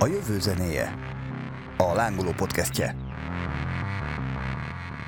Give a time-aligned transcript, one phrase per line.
[0.00, 0.94] A jövő zenéje.
[1.76, 2.96] A lángoló podcastje.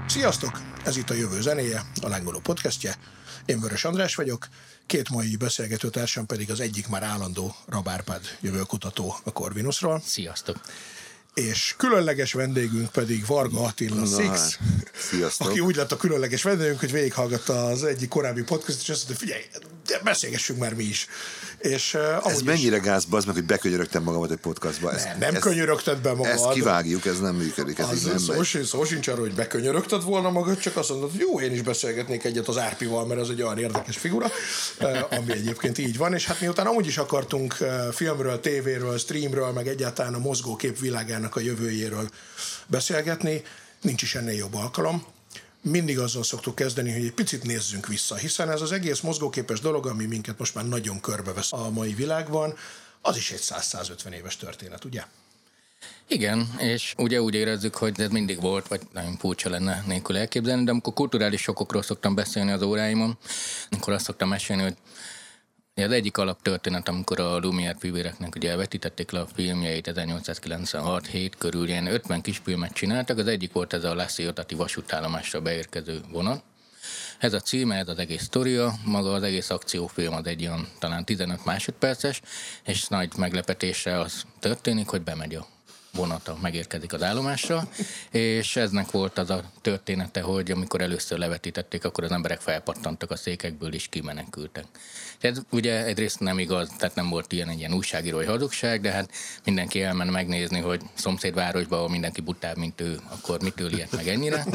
[0.06, 0.60] Sziasztok!
[0.84, 2.94] Ez itt a Jövő zenéje, a Lángoló podcastje.
[3.46, 4.48] Én Vörös András vagyok,
[4.86, 10.00] két mai beszélgetőtársam pedig az egyik már állandó Rabárpád jövőkutató a Corvinusról.
[10.04, 10.60] Sziasztok!
[11.34, 14.58] És különleges vendégünk pedig Varga Attila Six, hát,
[15.10, 15.48] sziasztok.
[15.48, 19.24] aki úgy lett a különleges vendégünk, hogy végighallgatta az egyik korábbi podcast, és azt mondta,
[19.24, 19.42] figyelj,
[20.04, 21.06] beszélgessünk már mi is.
[21.58, 22.82] És, uh, ez mennyire is...
[22.82, 24.92] gáz, az meg, hogy bekönyörögtem magamat egy podcastba.
[24.92, 26.32] Ez, nem, nem ez, könyörögted be magad.
[26.32, 27.78] Ezt kivágjuk, ez nem működik.
[27.78, 31.10] Ez az, nem szó, sincs, szó sincs arról, hogy bekönyörögted volna magad, csak azt mondod,
[31.10, 34.26] hogy jó, én is beszélgetnék egyet az Árpival, mert az egy olyan érdekes figura,
[35.10, 37.56] ami egyébként így van, és hát miután amúgy is akartunk
[37.92, 40.78] filmről, tévéről, streamről, meg egyáltalán a mozgókép
[41.20, 42.08] világának a jövőjéről
[42.66, 43.42] beszélgetni,
[43.80, 45.04] nincs is ennél jobb alkalom
[45.62, 49.86] mindig azzal szoktuk kezdeni, hogy egy picit nézzünk vissza, hiszen ez az egész mozgóképes dolog,
[49.86, 52.54] ami minket most már nagyon körbevesz a mai világban,
[53.00, 55.02] az is egy 100-150 éves történet, ugye?
[56.08, 60.64] Igen, és ugye úgy érezzük, hogy ez mindig volt, vagy nagyon furcsa lenne nélkül elképzelni,
[60.64, 63.18] de amikor kulturális sokokról szoktam beszélni az óráimon,
[63.70, 64.76] akkor azt szoktam mesélni, hogy
[65.82, 71.68] az egyik alaptörténet, amikor a Lumière fivéreknek ugye elvetítették le a filmjeit 1896 7 körül,
[71.68, 76.42] ilyen 50 kis filmet csináltak, az egyik volt ez a Lassi vasútállomásra beérkező vonat.
[77.18, 81.04] Ez a címe, ez az egész sztoria, maga az egész akciófilm az egy olyan talán
[81.04, 82.20] 15 másodperces,
[82.64, 85.46] és nagy meglepetése az történik, hogy bemegy a
[85.92, 87.68] vonata megérkezik az állomásra,
[88.10, 93.16] és eznek volt az a története, hogy amikor először levetítették, akkor az emberek felpattantak a
[93.16, 94.64] székekből és kimenekültek.
[95.20, 99.10] Ez ugye egyrészt nem igaz, tehát nem volt ilyen egy ilyen újságírói hazugság, de hát
[99.44, 104.46] mindenki elmen megnézni, hogy szomszédvárosban, ahol mindenki butább, mint ő, akkor mitől ilyet meg ennyire.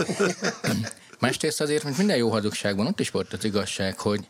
[1.20, 4.28] Másrészt azért, mint minden jó hazugságban, ott is volt az igazság, hogy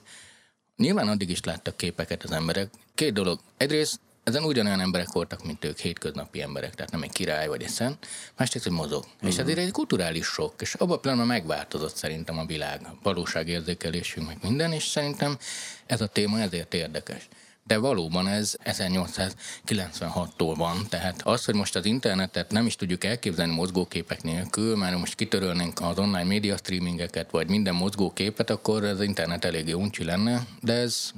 [0.75, 2.69] nyilván addig is láttak képeket az emberek.
[2.95, 3.39] Két dolog.
[3.57, 7.69] Egyrészt ezen ugyanolyan emberek voltak, mint ők, hétköznapi emberek, tehát nem egy király vagy egy
[7.69, 9.03] szent, másrészt, hogy mozog.
[9.03, 9.29] Uh-huh.
[9.29, 9.43] És mhm.
[9.43, 14.37] ezért egy kulturális sok, és abban a pillanatban megváltozott szerintem a világ, a valóságérzékelésünk, meg
[14.41, 15.37] minden, és szerintem
[15.85, 17.27] ez a téma ezért érdekes.
[17.67, 23.53] De valóban ez 1896-tól van, tehát az, hogy most az internetet nem is tudjuk elképzelni
[23.53, 29.45] mozgóképek nélkül, mert most kitörölnénk az online média streamingeket, vagy minden mozgóképet, akkor az internet
[29.45, 31.11] eléggé uncsi lenne, de ez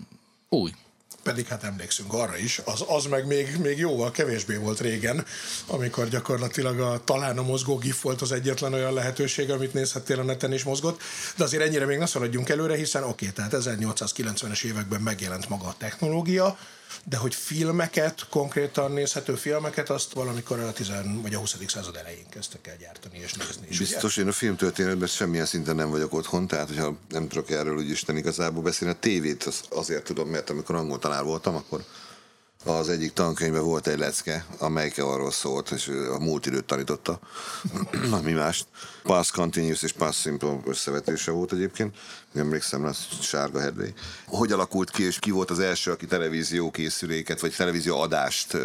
[0.49, 0.71] új,
[1.27, 5.25] pedig hát emlékszünk arra is, az, az meg még, még jóval kevésbé volt régen,
[5.67, 10.23] amikor gyakorlatilag a, talán a mozgó GIF volt az egyetlen olyan lehetőség, amit nézhettél a
[10.23, 11.01] neten és mozgott,
[11.37, 15.67] de azért ennyire még ne szaladjunk előre, hiszen oké, okay, tehát 1890-es években megjelent maga
[15.67, 16.57] a technológia,
[17.03, 20.91] de hogy filmeket, konkrétan nézhető filmeket, azt valamikor a 10
[21.21, 21.55] vagy a 20.
[21.67, 23.67] század elején kezdtek el gyártani és nézni.
[23.69, 24.21] És Biztos, ugye?
[24.21, 28.17] én a filmtörténetben semmilyen szinten nem vagyok otthon, tehát hogyha nem tudok erről úgy Isten
[28.17, 31.83] igazából beszélni, a tévét az azért tudom, mert amikor angol tanár voltam, akkor
[32.67, 37.19] az egyik tankönyvben volt egy lecke, amelyik arról szólt, és a múlt időt tanította,
[38.23, 38.65] mi mást.
[39.03, 41.95] Past Continuous és Past Simple összevetése volt egyébként,
[42.35, 42.91] emlékszem rá,
[43.21, 43.93] Sárga Hedvég.
[44.25, 48.57] Hogy alakult ki, és ki volt az első, aki televízió készüléket, vagy televízió adást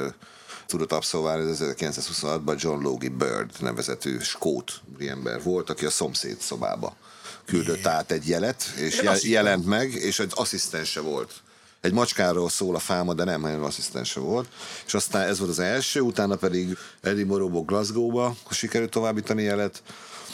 [0.67, 6.97] tudott abszolválni, ez 1926-ban John Logie Bird nevezetű skót ember volt, aki a szomszéd szobába
[7.45, 11.43] küldött át egy jelet, és jelent meg, és egy asszisztense volt
[11.83, 14.49] egy macskáról szól a fáma, de nem, hanem asszisztense volt.
[14.87, 19.83] És aztán ez volt az első, utána pedig Edinburghból Glasgow-ba sikerült továbbítani jelet.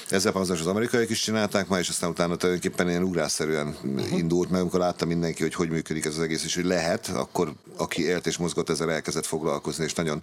[0.08, 4.18] Ezzel párhuzamosan az amerikaiak is csinálták már, és aztán utána tulajdonképpen ilyen ugrásszerűen uh-huh.
[4.18, 7.52] indult meg, amikor látta mindenki, hogy hogy működik ez az egész, és hogy lehet, akkor
[7.76, 10.22] aki élt és mozgott, ezzel elkezdett foglalkozni, és nagyon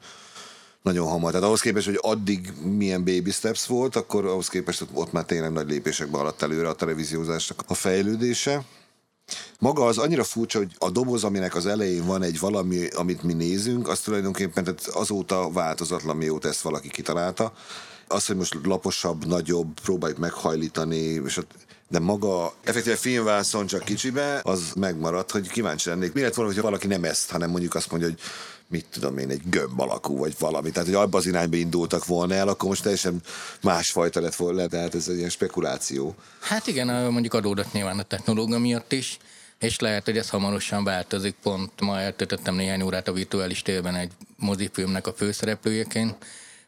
[0.82, 1.32] nagyon hamar.
[1.32, 5.52] Tehát ahhoz képest, hogy addig milyen baby steps volt, akkor ahhoz képest ott már tényleg
[5.52, 8.64] nagy lépésekbe alatt előre a televíziózásnak a fejlődése.
[9.60, 13.34] Maga az annyira furcsa, hogy a doboz, aminek az elején van egy valami, amit mi
[13.34, 17.54] nézünk, az tulajdonképpen tehát azóta változatlan, mióta ezt valaki kitalálta.
[18.08, 21.52] Az, hogy most laposabb, nagyobb, próbáljuk meghajlítani, és ott
[21.88, 26.14] de maga effektíve filmvászon csak kicsibe, az megmaradt, hogy kíváncsi lennék.
[26.14, 28.20] Mi lett volna, hogyha valaki nem ezt, hanem mondjuk azt mondja, hogy
[28.68, 30.72] mit tudom én, egy gömb alakú, vagy valami.
[30.72, 33.22] Tehát, hogy abban az irányba indultak volna el, akkor most teljesen
[33.62, 36.16] másfajta lett volna, tehát ez egy ilyen spekuláció.
[36.40, 39.18] Hát igen, mondjuk adódott nyilván a technológia miatt is,
[39.60, 41.36] és lehet, hogy ez hamarosan változik.
[41.44, 46.16] Pont ma eltöltöttem néhány órát a virtuális térben egy mozifilmnek a főszereplőjeként,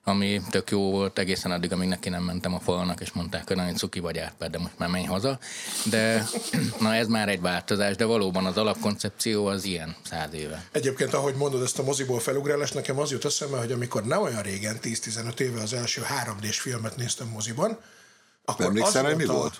[0.08, 3.56] ami tök jó volt egészen addig, amíg neki nem mentem a falnak, és mondták, hogy
[3.56, 5.40] nagyon cuki vagy átpád, de most már menj haza.
[5.84, 6.28] De
[6.80, 10.66] na ez már egy változás, de valóban az alapkoncepció az ilyen száz éve.
[10.72, 14.42] Egyébként, ahogy mondod ezt a moziból felugrálást, nekem az jut eszembe, hogy amikor nem olyan
[14.42, 17.80] régen, 10-15 éve az első 3D-s filmet néztem moziban,
[18.46, 19.58] akkor Emlékszel, az mi a, volt?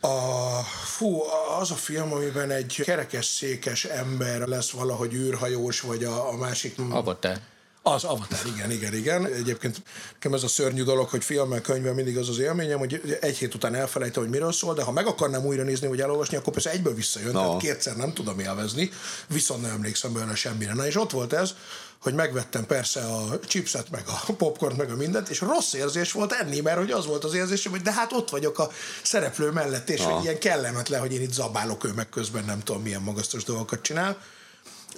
[0.00, 1.20] A, fú,
[1.60, 6.78] az a film, amiben egy kerekes székes ember lesz valahogy űrhajós, vagy a, a másik...
[6.90, 7.36] Avatar.
[7.84, 9.26] Az Avatar, igen, igen, igen.
[9.26, 9.82] Egyébként
[10.12, 13.54] nekem ez a szörnyű dolog, hogy filmmel, könyvvel mindig az az élményem, hogy egy hét
[13.54, 16.70] után elfelejtem, hogy miről szól, de ha meg akarnám újra nézni, vagy elolvasni, akkor persze
[16.70, 17.40] egyből visszajön, no.
[17.40, 18.90] tehát kétszer nem tudom élvezni,
[19.28, 20.74] viszont nem emlékszem belőle semmire.
[20.74, 21.54] Na és ott volt ez,
[22.02, 26.32] hogy megvettem persze a chipset, meg a popcorn, meg a mindent, és rossz érzés volt
[26.32, 28.70] enni, mert hogy az volt az érzésem, hogy de hát ott vagyok a
[29.02, 32.82] szereplő mellett, és hogy ilyen kellemetlen, hogy én itt zabálok ő meg közben nem tudom
[32.82, 34.18] milyen magasztos dolgokat csinál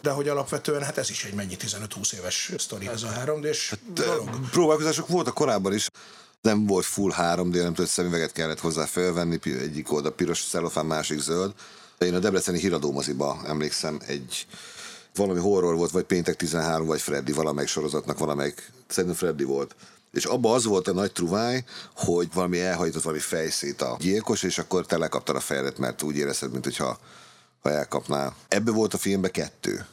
[0.05, 3.93] de hogy alapvetően hát ez is egy mennyi 15-20 éves sztori ez a 3D-s hát,
[3.93, 4.29] dolog.
[4.51, 5.87] Próbálkozások voltak korábban is,
[6.41, 11.19] nem volt full 3D, nem tudott szemüveget kellett hozzá felvenni, egyik oldal piros szellofán, másik
[11.19, 11.53] zöld.
[11.99, 14.47] Én a Debreceni híradómoziba emlékszem egy
[15.15, 19.77] valami horror volt, vagy Péntek 13, vagy Freddy, valamelyik sorozatnak valamelyik, szerintem Freddy volt.
[20.13, 21.65] És abban az volt a nagy truváj,
[21.95, 26.17] hogy valami elhajított valami fejszét a gyilkos, és akkor te lekaptad a fejedet, mert úgy
[26.17, 26.99] érezted, mint hogyha
[27.65, 28.37] ha elkapnál.
[28.49, 29.87] Ebből volt a filmben kettő.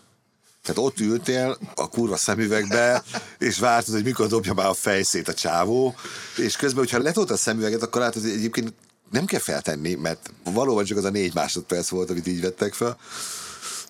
[0.63, 3.03] Tehát ott ültél a kurva szemüvegbe,
[3.37, 5.95] és vártad, hogy mikor dobja már a fejszét a csávó,
[6.37, 8.73] és közben, hogyha letolt a szemüveget, akkor látod, hogy egyébként
[9.11, 12.97] nem kell feltenni, mert valóban csak az a négy másodperc volt, amit így vettek fel.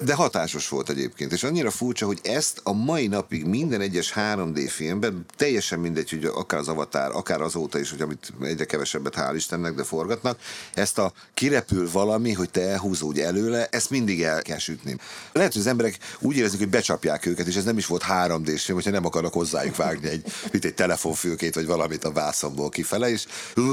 [0.03, 4.65] De hatásos volt egyébként, és annyira furcsa, hogy ezt a mai napig minden egyes 3D
[4.69, 9.33] filmben, teljesen mindegy, hogy akár az Avatar, akár azóta is, hogy amit egyre kevesebbet, hál'
[9.35, 10.39] Istennek, de forgatnak,
[10.73, 14.97] ezt a kirepül valami, hogy te elhúzódj előle, ezt mindig el kell sütni.
[15.31, 18.63] Lehet, hogy az emberek úgy érezik, hogy becsapják őket, és ez nem is volt 3D-s
[18.63, 23.09] film, hogyha nem akarnak hozzájuk vágni egy, mint egy telefonfülkét, vagy valamit a vászomból kifele,
[23.09, 23.25] és
[23.55, 23.63] ú,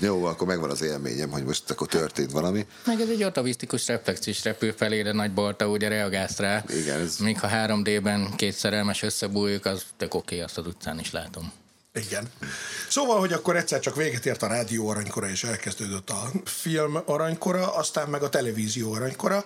[0.00, 2.66] jó, akkor megvan az élményem, hogy most akkor történt valami.
[2.86, 6.64] Meg ez egy atavisztikus reflexis repül felére nagy balta ugye reagálsz rá.
[6.68, 7.16] Igen, ez...
[7.16, 11.52] Míg ha 3D-ben két szerelmes összebújjuk, az tök oké, okay, azt az utcán is látom.
[11.94, 12.28] Igen.
[12.88, 17.74] Szóval, hogy akkor egyszer csak véget ért a rádió aranykora, és elkezdődött a film aranykora,
[17.76, 19.44] aztán meg a televízió aranykora,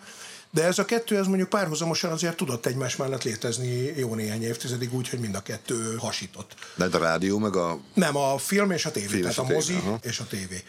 [0.50, 4.94] de ez a kettő, ez mondjuk párhuzamosan azért tudott egymás mellett létezni jó néhány évtizedig
[4.94, 6.54] úgy, hogy mind a kettő hasított.
[6.74, 7.78] De a rádió meg a...
[7.94, 9.98] Nem, a film és a tévé, film tehát a, a mozi aha.
[10.02, 10.62] és a tévé.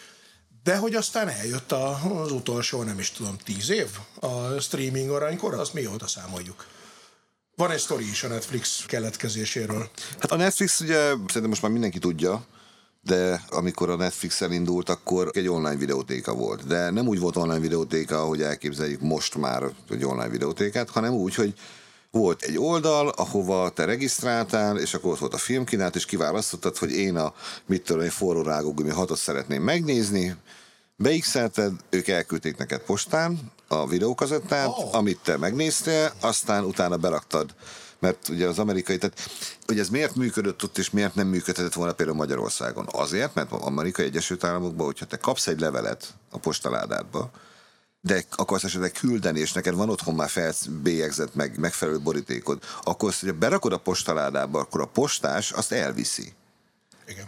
[0.68, 3.88] De hogy aztán eljött az utolsó, nem is tudom, tíz év
[4.20, 6.66] a streaming aranykor, azt mióta számoljuk?
[7.56, 9.90] Van egy sztori is a Netflix keletkezéséről.
[10.20, 12.46] Hát a Netflix ugye szerintem most már mindenki tudja,
[13.02, 16.68] de amikor a Netflix elindult, akkor egy online videótéka volt.
[16.68, 21.36] De nem úgy volt online videótéka, ahogy elképzeljük most már egy online videótékát, hanem úgy,
[21.36, 21.54] hogy
[22.12, 26.92] volt egy oldal, ahova te regisztráltál, és akkor ott volt a filmkínálat, és kiválasztottad, hogy
[26.92, 27.34] én a
[27.66, 30.36] mit tudom, egy forró rágógumi hatot szeretném megnézni,
[30.98, 34.96] beixelted, ők elküldték neked postán a videókazettát, oh.
[34.96, 37.56] amit te megnéztél, aztán utána beraktad
[38.00, 39.30] mert ugye az amerikai, tehát
[39.66, 42.88] hogy ez miért működött ott, és miért nem működhetett volna például Magyarországon?
[42.92, 47.32] Azért, mert az Amerikai Egyesült Államokban, hogyha te kapsz egy levelet a postaládádba,
[48.02, 53.20] de akarsz esetleg küldeni, és neked van otthon már felbélyegzett, meg megfelelő borítékod, akkor azt,
[53.20, 56.34] hogyha berakod a postaládába, akkor a postás azt elviszi.
[57.08, 57.26] Igen.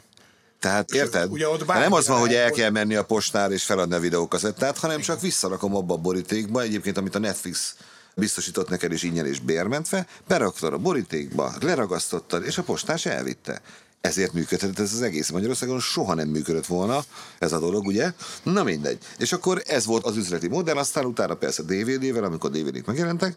[0.59, 1.31] Tehát érted?
[1.31, 4.77] Ugye ott nem az van, hogy el kell menni a postára és feladni a videókazettát,
[4.77, 7.75] hanem csak visszarakom abba a borítékba, egyébként, amit a Netflix
[8.15, 13.61] biztosított neked is ingyen és bérmentve, beraktad a borítékba, leragasztottad, és a postás elvitte
[14.01, 17.03] ezért működhetett ez az egész Magyarországon, soha nem működött volna
[17.39, 18.11] ez a dolog, ugye?
[18.43, 18.97] Na mindegy.
[19.17, 23.35] És akkor ez volt az üzleti modell, aztán utána persze DVD-vel, amikor DVD-k megjelentek,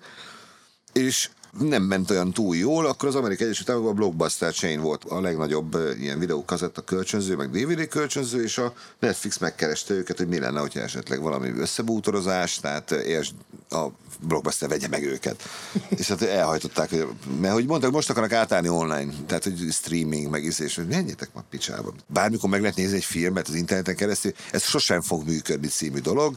[0.92, 1.28] és
[1.58, 5.20] nem ment olyan túl jól, akkor az Amerikai Egyesült Államokban a Blockbuster Chain volt a
[5.20, 10.60] legnagyobb ilyen videókazetta kölcsönző, meg DVD kölcsönző, és a Netflix megkereste őket, hogy mi lenne,
[10.60, 13.30] hogyha esetleg valami összebútorozás, tehát és
[13.70, 13.86] a
[14.20, 15.42] Blockbuster vegye meg őket.
[15.98, 17.06] és hát elhajtották, hogy,
[17.40, 21.44] mert hogy mondták, most akarnak átállni online, tehát hogy streaming, meg és hogy menjetek már
[21.50, 21.92] picsába.
[22.06, 26.36] Bármikor meg lehet nézni egy filmet az interneten keresztül, ez sosem fog működni című dolog.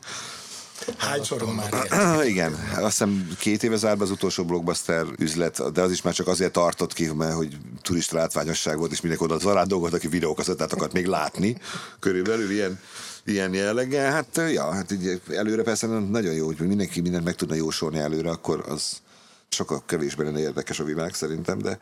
[0.98, 5.92] Hányszor van már Igen, azt hiszem két éve zárva az utolsó blockbuster üzlet, de az
[5.92, 9.94] is már csak azért tartott ki, mert hogy turista látványosság volt, és mindenki oda zarándolgolt,
[9.94, 11.58] aki videókazettát akart még látni.
[12.00, 12.80] Körülbelül ilyen
[13.26, 14.12] ilyen jelleggel.
[14.12, 18.30] Hát, ja, hát így előre persze nagyon jó, hogy mindenki mindent meg tudna jósolni előre,
[18.30, 19.02] akkor az
[19.50, 21.80] sokkal kevésbé lenne érdekes a világ szerintem, de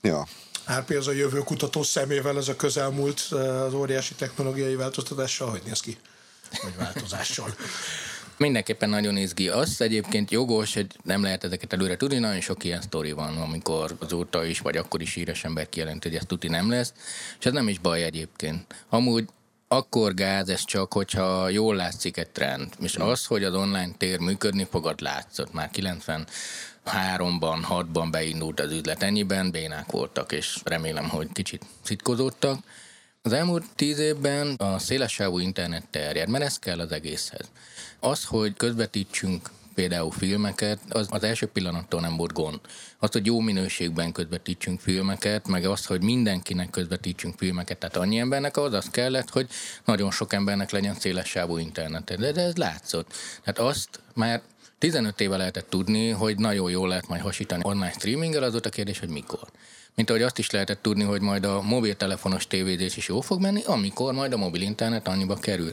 [0.00, 0.26] ja.
[0.64, 3.20] Árpi az a jövő kutató szemével, ez a közelmúlt
[3.66, 5.98] az óriási technológiai változtatással, hogy néz ki?
[6.62, 7.54] Vagy változással.
[8.36, 9.48] Mindenképpen nagyon izgi.
[9.48, 13.96] Az egyébként jogos, hogy nem lehet ezeket előre tudni, nagyon sok ilyen sztori van, amikor
[13.98, 16.92] azóta is, vagy akkor is híres ember kijelenti, hogy ez tuti nem lesz,
[17.38, 18.74] és ez nem is baj egyébként.
[18.88, 19.28] Amúgy
[19.68, 22.72] akkor gáz ez csak, hogyha jól látszik egy trend.
[22.80, 25.52] És az, hogy az online tér működni fogad látszott.
[25.52, 32.58] Már 93-ban, 6-ban beindult az üzlet ennyiben, bénák voltak, és remélem, hogy kicsit szitkozódtak.
[33.28, 37.50] Az elmúlt tíz évben a szélessávú internet terjed, mert ez kell az egészhez.
[38.00, 42.60] Az, hogy közvetítsünk például filmeket, az, az első pillanattól nem volt gond.
[42.98, 48.56] Az, hogy jó minőségben közvetítsünk filmeket, meg az, hogy mindenkinek közvetítsünk filmeket, tehát annyi embernek
[48.56, 49.48] az az kellett, hogy
[49.84, 52.16] nagyon sok embernek legyen széles sávú internet.
[52.16, 53.12] De, de ez látszott.
[53.44, 54.42] Tehát azt már
[54.78, 58.70] 15 éve lehetett tudni, hogy nagyon jól lehet majd hasítani online streaminggel, az volt a
[58.70, 59.48] kérdés, hogy mikor.
[59.94, 63.62] Mint ahogy azt is lehetett tudni, hogy majd a mobiltelefonos tévézés is jó fog menni,
[63.66, 65.72] amikor majd a mobil internet annyiba kerül.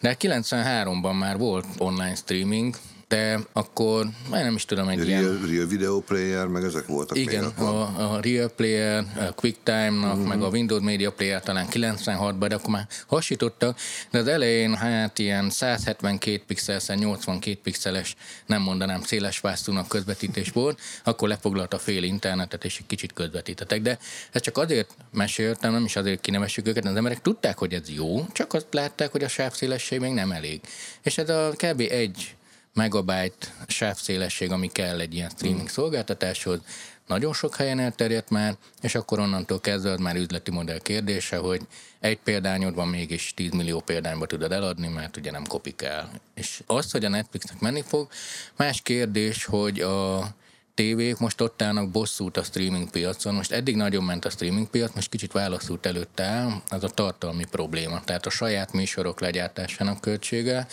[0.00, 2.76] De 93-ban már volt online streaming,
[3.12, 5.46] de akkor, már nem is tudom, egy Real, ilyen...
[5.46, 10.28] Real Video Player, meg ezek voltak Igen, még a, a Real Player, a QuickTime-nak, uh-huh.
[10.28, 13.78] meg a Windows Media Player talán 96-ban, de akkor már hasítottak,
[14.10, 18.14] de az elején hát ilyen 172 pixel, 82 pixeles,
[18.46, 23.82] nem mondanám széles vásztúnak közvetítés volt, akkor lefoglalta a fél internetet, és egy kicsit közvetítettek.
[23.82, 23.98] De
[24.32, 28.26] ezt csak azért meséltem, nem is azért kinevessük őket, az emberek tudták, hogy ez jó,
[28.32, 30.60] csak azt látták, hogy a sávszélesség még nem elég.
[31.02, 31.80] És ez a kb.
[31.80, 32.34] egy
[32.74, 36.60] megabyte sávszélesség, ami kell egy ilyen streaming szolgáltatáshoz,
[37.06, 41.60] nagyon sok helyen elterjedt már, és akkor onnantól kezdve az már üzleti modell kérdése, hogy
[42.00, 46.10] egy példányod van, mégis 10 millió példányba tudod eladni, mert ugye nem kopik el.
[46.34, 48.08] És az, hogy a Netflixnek menni fog,
[48.56, 50.28] más kérdés, hogy a
[50.74, 53.34] tévék most ott állnak bosszút a streaming piacon.
[53.34, 57.44] Most eddig nagyon ment a streaming piac, most kicsit válaszút előtt áll, az a tartalmi
[57.50, 58.04] probléma.
[58.04, 60.66] Tehát a saját műsorok legyártásának költsége,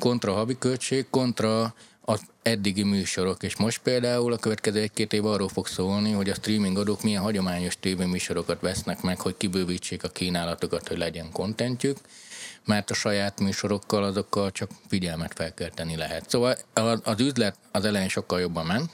[0.00, 5.48] kontra havi költség, kontra az eddigi műsorok, és most például a következő egy-két év arról
[5.48, 10.88] fog szólni, hogy a streaming adók milyen hagyományos tévéműsorokat vesznek meg, hogy kibővítsék a kínálatokat,
[10.88, 11.98] hogy legyen kontentjük,
[12.64, 16.30] mert a saját műsorokkal azokkal csak figyelmet felkelteni lehet.
[16.30, 16.56] Szóval
[17.02, 18.90] az üzlet az elején sokkal jobban ment,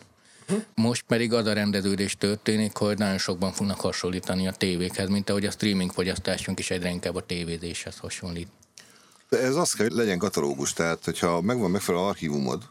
[0.74, 5.44] most pedig az a rendeződés történik, hogy nagyon sokban fognak hasonlítani a tévékhez, mint ahogy
[5.44, 8.48] a streaming fogyasztásunk is egyre inkább a tévézéshez hasonlít.
[9.28, 12.62] De ez az kell, hogy legyen katalógus, tehát hogyha megvan megfelelő archívumod,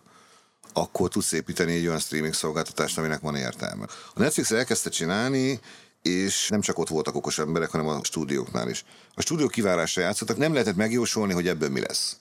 [0.74, 3.86] akkor tudsz építeni egy olyan streaming szolgáltatást, aminek van értelme.
[4.14, 5.60] A Netflix elkezdte csinálni,
[6.02, 8.86] és nem csak ott voltak okos emberek, hanem a stúdióknál is.
[9.14, 12.18] A stúdiók kivárásra játszottak, nem lehetett megjósolni, hogy ebből mi lesz.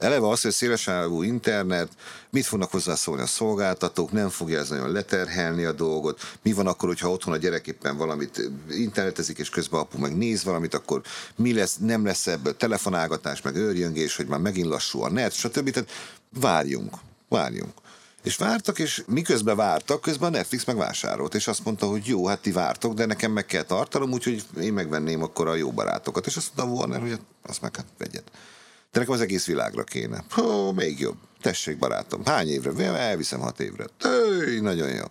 [0.00, 1.88] Eleve az, hogy szélesávú internet,
[2.30, 6.20] mit fognak hozzászólni a szolgáltatók, nem fogja ez nagyon leterhelni a dolgot.
[6.42, 10.44] Mi van akkor, hogyha otthon a gyerek éppen valamit internetezik, és közben apu meg néz
[10.44, 11.02] valamit, akkor
[11.36, 15.70] mi lesz, nem lesz ebből telefonálgatás, meg őrjöngés, hogy már megint lassú a net, stb.
[15.70, 15.90] Tehát
[16.40, 16.94] várjunk,
[17.28, 17.72] várjunk.
[18.22, 22.40] És vártak, és miközben vártak, közben a Netflix megvásárolt, és azt mondta, hogy jó, hát
[22.40, 26.26] ti vártok, de nekem meg kell tartanom, úgyhogy én megvenném akkor a jó barátokat.
[26.26, 28.30] És azt mondta Warner, hogy azt meg hát vegyet.
[28.92, 30.24] De nekem az egész világra kéne.
[30.30, 31.16] Hó, még jobb.
[31.40, 32.24] Tessék, barátom.
[32.24, 32.84] Hány évre?
[32.84, 33.84] Elviszem hat évre.
[33.98, 35.04] Tőj, nagyon jó.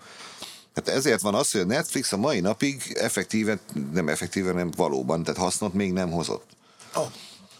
[0.76, 3.60] Hát ezért van az, hogy a Netflix a mai napig effektíven,
[3.94, 6.46] nem effektíven, nem valóban, tehát hasznot még nem hozott.
[6.96, 7.06] Oh.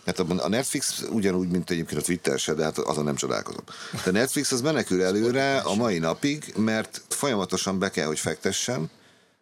[0.06, 3.64] Hát a Netflix ugyanúgy, mint egyébként a Twitter se, de hát azon nem csodálkozom.
[4.04, 8.90] De a Netflix az menekül előre a mai napig, mert folyamatosan be kell, hogy fektessen,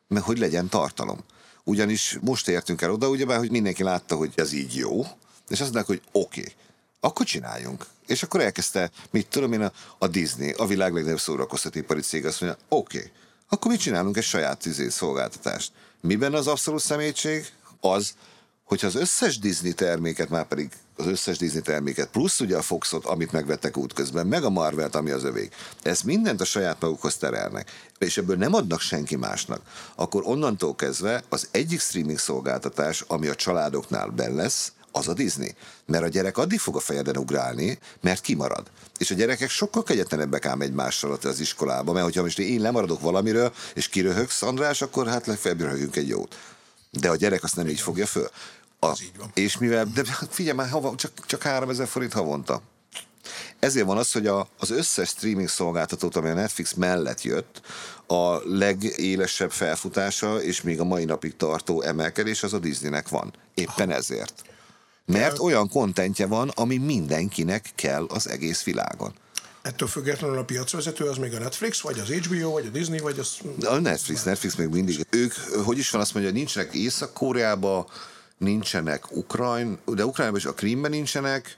[0.07, 1.19] mert hogy legyen tartalom.
[1.63, 5.01] Ugyanis most értünk el oda, ugyebár, hogy mindenki látta, hogy ez így jó,
[5.47, 6.39] és azt mondták, hogy oké.
[6.39, 6.53] Okay
[7.07, 7.85] akkor csináljunk.
[8.07, 12.41] És akkor elkezdte, mit tudom én, a, a Disney, a világ legnagyobb szórakoztatóipari cég azt
[12.41, 13.11] mondja, oké, okay,
[13.49, 15.71] akkor mit csinálunk egy saját izé szolgáltatást.
[16.01, 17.45] Miben az abszolút szemétség?
[17.79, 18.13] Az,
[18.63, 23.05] hogyha az összes Disney terméket, már pedig az összes Disney terméket, plusz ugye a Foxot,
[23.05, 27.71] amit megvettek útközben, meg a Marvelt, ami az övék, ezt mindent a saját magukhoz terelnek,
[27.97, 29.61] és ebből nem adnak senki másnak,
[29.95, 35.55] akkor onnantól kezdve az egyik streaming szolgáltatás, ami a családoknál benn lesz, az a Disney.
[35.85, 38.67] Mert a gyerek addig fog a fejeden ugrálni, mert kimarad.
[38.97, 43.53] És a gyerekek sokkal kegyetlenebbek ám egymással az iskolába, mert hogyha most én lemaradok valamiről,
[43.73, 46.35] és kiröhögsz, András, akkor hát legfeljebb röhögünk egy jót.
[46.91, 48.29] De a gyerek azt nem így fogja föl.
[48.79, 48.99] A,
[49.33, 52.61] és mivel, de figyelj már, hava, csak, csak 3000 forint havonta.
[53.59, 57.61] Ezért van az, hogy a, az összes streaming szolgáltatót, ami a Netflix mellett jött,
[58.07, 63.33] a legélesebb felfutása, és még a mai napig tartó emelkedés az a Disneynek van.
[63.53, 64.43] Éppen ezért.
[65.11, 69.13] Mert olyan kontentje van, ami mindenkinek kell az egész világon.
[69.61, 73.19] Ettől függetlenül a piacvezető az még a Netflix, vagy az HBO, vagy a Disney, vagy
[73.19, 73.37] az...
[73.65, 75.05] A Netflix, Netflix még mindig.
[75.09, 75.33] Ők,
[75.65, 77.87] hogy is van, azt mondja, nincsenek Észak-Koreába,
[78.37, 81.57] nincsenek Ukrajn, de Ukrajnában is a Krímben nincsenek,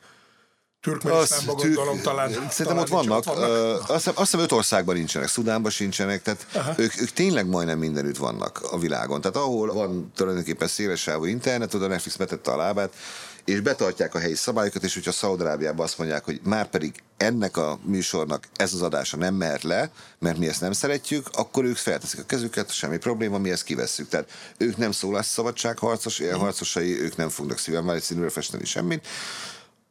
[0.81, 2.31] Türkmenisztánban tűk, gondolom talán.
[2.31, 3.17] Szerintem talán ott vannak.
[3.17, 3.49] Ott vannak.
[3.49, 7.77] Uh, azt, hiszem, azt hiszem öt országban nincsenek, Szudánban sincsenek, tehát ők, ők, tényleg majdnem
[7.77, 9.21] mindenütt vannak a világon.
[9.21, 12.93] Tehát ahol van tulajdonképpen szélesávú internet, oda Netflix betette a lábát,
[13.49, 17.79] és betartják a helyi szabályokat, és hogyha Szaudarábiában azt mondják, hogy már pedig ennek a
[17.83, 22.19] műsornak ez az adása nem mehet le, mert mi ezt nem szeretjük, akkor ők felteszik
[22.19, 24.07] a kezüket, semmi probléma, mi ezt kivesszük.
[24.07, 29.07] Tehát ők nem szólásszabadság harcos, ilyen harcosai, ők nem fognak szívem színűre festeni semmit,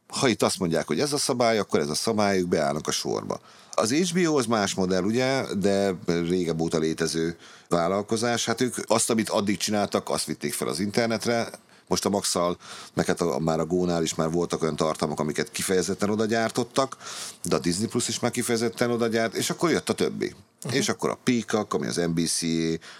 [0.07, 2.91] Ha itt azt mondják, hogy ez a szabály, akkor ez a szabály, ők beállnak a
[2.91, 3.39] sorba.
[3.71, 7.37] Az HBO az más modell, ugye, de régebb óta létező
[7.67, 8.45] vállalkozás.
[8.45, 11.49] Hát ők azt, amit addig csináltak, azt vitték fel az internetre,
[11.89, 12.57] most a Maxal,
[12.95, 16.97] hát a, már a Gónál is már voltak olyan tartalmak, amiket kifejezetten oda gyártottak,
[17.43, 20.33] de a Disney Plus is már kifejezetten oda gyárt, és akkor jött a többi.
[20.63, 20.79] Uh-huh.
[20.79, 22.41] És akkor a Peacock, ami az NBC,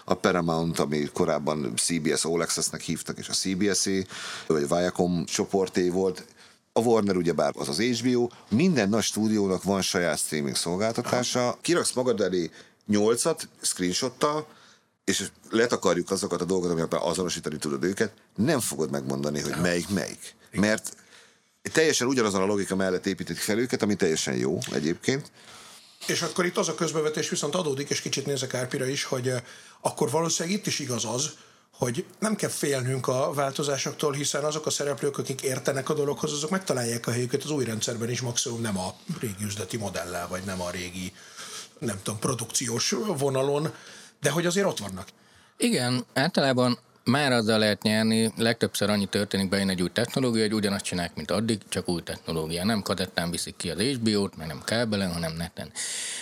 [0.04, 4.06] a Paramount, ami korábban CBS All Access-nek hívtak, és a CBS-é,
[4.46, 6.24] vagy Viacom csoporté volt,
[6.72, 12.20] a Warner ugyebár az az HBO, minden nagy stúdiónak van saját streaming szolgáltatása, kiraksz magad
[12.20, 12.50] elé
[12.86, 14.46] nyolcat screenshottal,
[15.04, 20.34] és letakarjuk azokat a dolgokat, amiben azonosítani tudod őket, nem fogod megmondani, hogy melyik melyik.
[20.52, 20.96] Mert
[21.62, 25.30] teljesen ugyanazon a logika mellett építik fel őket, ami teljesen jó egyébként.
[26.06, 29.42] És akkor itt az a közbevetés viszont adódik, és kicsit nézek Árpira is, hogy eh,
[29.80, 31.30] akkor valószínűleg itt is igaz az,
[31.80, 36.50] hogy nem kell félnünk a változásoktól, hiszen azok a szereplők, akik értenek a dologhoz, azok
[36.50, 40.60] megtalálják a helyüket az új rendszerben is, maximum nem a régi üzleti modellel, vagy nem
[40.60, 41.12] a régi,
[41.78, 43.74] nem tudom, produkciós vonalon,
[44.20, 45.08] de hogy azért ott vannak.
[45.56, 50.84] Igen, általában már azzal lehet nyerni, legtöbbször annyi történik bejön egy új technológia, hogy ugyanazt
[50.84, 52.64] csinálják, mint addig, csak új technológia.
[52.64, 55.70] Nem kadettán viszik ki az HBO-t, meg nem kábelen, hanem neten.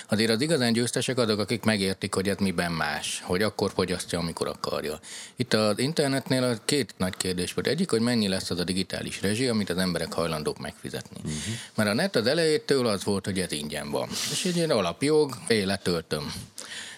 [0.09, 4.49] Azért az igazán győztesek azok, akik megértik, hogy ez miben más, hogy akkor fogyasztja, amikor
[4.49, 4.99] akarja.
[5.37, 7.67] Itt az internetnél a két nagy kérdés volt.
[7.67, 11.17] Egyik, hogy mennyi lesz az a digitális rezsi, amit az emberek hajlandók megfizetni.
[11.25, 11.55] Uh-huh.
[11.75, 14.09] Mert a net az elejétől az volt, hogy ez ingyen van.
[14.31, 16.33] És egy ilyen alapjog, életöltöm.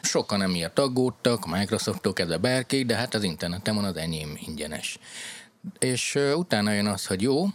[0.02, 4.99] Sokan emiatt aggódtak, Microsofttól kezdve bárki, de hát az interneten van az enyém ingyenes.
[5.78, 7.47] És utána jön az, hogy jó,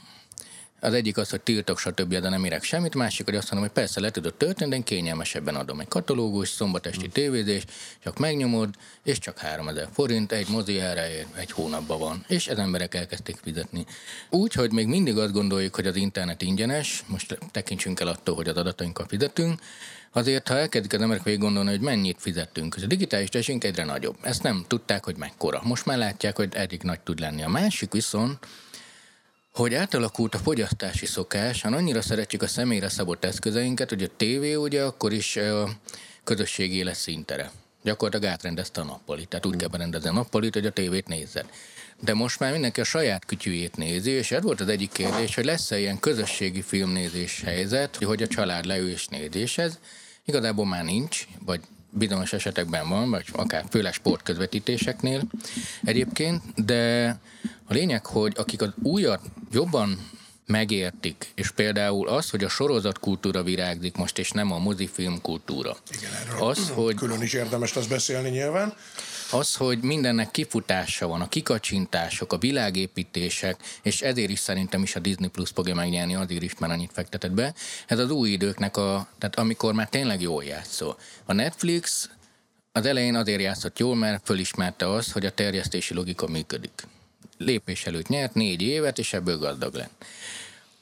[0.86, 3.78] az egyik az, hogy tiltok, stb., de nem érek semmit, másik, hogy azt mondom, hogy
[3.84, 7.64] persze le tudod tölteni, de én kényelmesebben adom egy katalógus, szombatesti tévézés,
[8.04, 8.70] csak megnyomod,
[9.04, 12.25] és csak 3000 forint, egy mozi erre egy hónapban van.
[12.28, 13.86] És ez emberek elkezdték fizetni.
[14.30, 18.48] Úgy, hogy még mindig azt gondoljuk, hogy az internet ingyenes, most tekintsünk el attól, hogy
[18.48, 19.62] az adatainkkal fizetünk,
[20.15, 24.15] Azért, ha elkezdik az emberek végig gondolni, hogy mennyit fizettünk, a digitális tesünk egyre nagyobb.
[24.22, 25.62] Ezt nem tudták, hogy mekkora.
[25.63, 27.43] Most már látják, hogy eddig nagy tud lenni.
[27.43, 28.47] A másik viszont,
[29.54, 34.54] hogy átalakult a fogyasztási szokás, hát annyira szeretjük a személyre szabott eszközeinket, hogy a tévé
[34.54, 35.69] ugye akkor is a
[36.23, 37.51] közösségi élet szintere.
[37.84, 41.45] Gyakorlatilag átrendezte a nappalit, tehát úgy kell berendezni a nappalit, hogy a tévét nézzed.
[41.99, 45.45] De most már mindenki a saját kütyűjét nézi, és ez volt az egyik kérdés, hogy
[45.45, 49.80] lesz-e ilyen közösségi filmnézés helyzet, hogy a család leül és néz, és ez
[50.26, 51.60] igazából már nincs, vagy
[51.90, 55.22] bizonyos esetekben van, vagy akár főleg sportközvetítéseknél
[55.84, 57.08] egyébként, de
[57.66, 60.10] a lényeg, hogy akik az újat jobban
[60.46, 65.78] megértik, és például az, hogy a sorozatkultúra virágzik most, és nem a mozifilm kultúra.
[65.98, 68.74] Igen, erről az, hogy külön is érdemes lesz beszélni nyilván.
[69.36, 75.00] Az, hogy mindennek kifutása van, a kikacsintások, a világépítések, és ezért is szerintem is a
[75.00, 77.54] Disney Plus fogja megnyerni, azért is már annyit fektetett be.
[77.88, 80.98] Ez az új időknek a, tehát amikor már tényleg jól játszol.
[81.26, 82.10] A Netflix
[82.71, 86.88] az elején azért játszott jól, mert fölismerte azt, hogy a terjesztési logika működik.
[87.38, 90.06] Lépés előtt nyert négy évet, és ebből gazdag lett.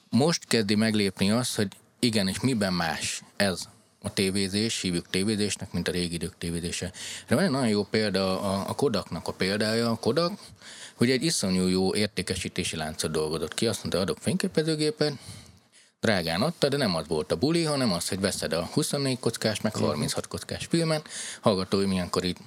[0.10, 1.68] Most kezdi meglépni azt, hogy
[2.00, 3.68] igen, és miben más ez
[4.06, 6.92] a tévézés, hívjuk tévézésnek, mint a régi idők tévézése.
[7.28, 9.90] De van egy nagyon jó példa, a, a Kodaknak a példája.
[9.90, 10.40] A Kodak,
[10.96, 15.14] hogy egy iszonyú jó értékesítési láncot dolgozott ki, azt mondta, adok fényképezőgépet,
[16.00, 19.62] drágán adta, de nem az volt a buli, hanem az, hogy veszed a 24 kockás,
[19.62, 21.08] meg 36 kockás filmet,
[21.42, 22.38] hallgatói milyenkor itt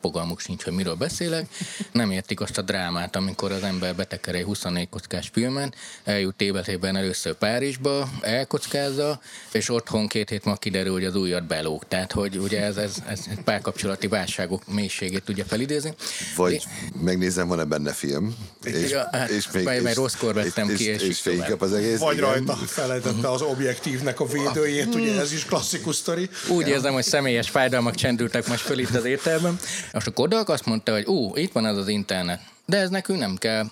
[0.00, 1.46] fogalmuk sincs, hogy miről beszélek.
[1.92, 6.96] Nem értik azt a drámát, amikor az ember beteker egy 24 kockás filmen, eljut életében
[6.96, 9.20] először Párizsba, elkockázza,
[9.52, 11.88] és otthon két hét múlva kiderül, hogy az újat belóg.
[11.88, 15.94] Tehát, hogy ugye ez, ez, ez párkapcsolati válságok mélységét tudja felidézni.
[16.36, 16.60] Vagy é,
[17.02, 18.36] megnézem, van-e benne film.
[18.62, 21.98] És, ja, hát, és még, mert rosszkor vettem és, ki, és, és, és az egész.
[21.98, 22.28] Vagy igen.
[22.28, 26.28] rajta felejtette az objektívnek a védőjét, ugye ez is klasszikus sztori.
[26.48, 29.58] Úgy érzem, hogy személyes fájdalmak csendültek most föl itt az értelmem.
[29.92, 33.18] Most a Kodak azt mondta, hogy ú, itt van ez az internet, de ez nekünk
[33.18, 33.66] nem kell,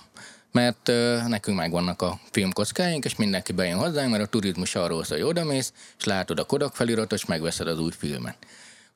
[0.52, 5.18] mert uh, nekünk megvannak a filmkockáink, és mindenki bejön hozzánk, mert a turizmus arról szól,
[5.18, 8.36] hogy odamész, és látod a Kodak feliratot, és megveszed az új filmet.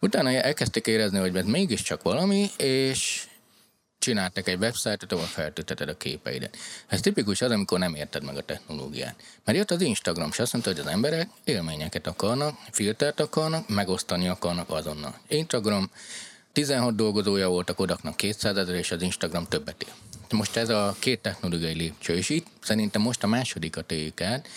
[0.00, 3.24] Utána elkezdték érezni, hogy ez mégiscsak valami, és
[3.98, 6.56] csináltak egy websájtot, ahol feltölteted a képeidet.
[6.86, 9.14] Ez tipikus az, amikor nem érted meg a technológiát.
[9.44, 14.28] Mert jött az Instagram, és azt mondta, hogy az emberek élményeket akarnak, filtert akarnak, megosztani
[14.28, 15.18] akarnak azonnal.
[15.28, 15.90] Instagram
[16.52, 19.92] 16 dolgozója volt a Kodaknak 200 ezer, és az Instagram többet ér.
[20.30, 24.48] Most ez a két technológiai lépcső, és itt szerintem most a másodikat éljük át,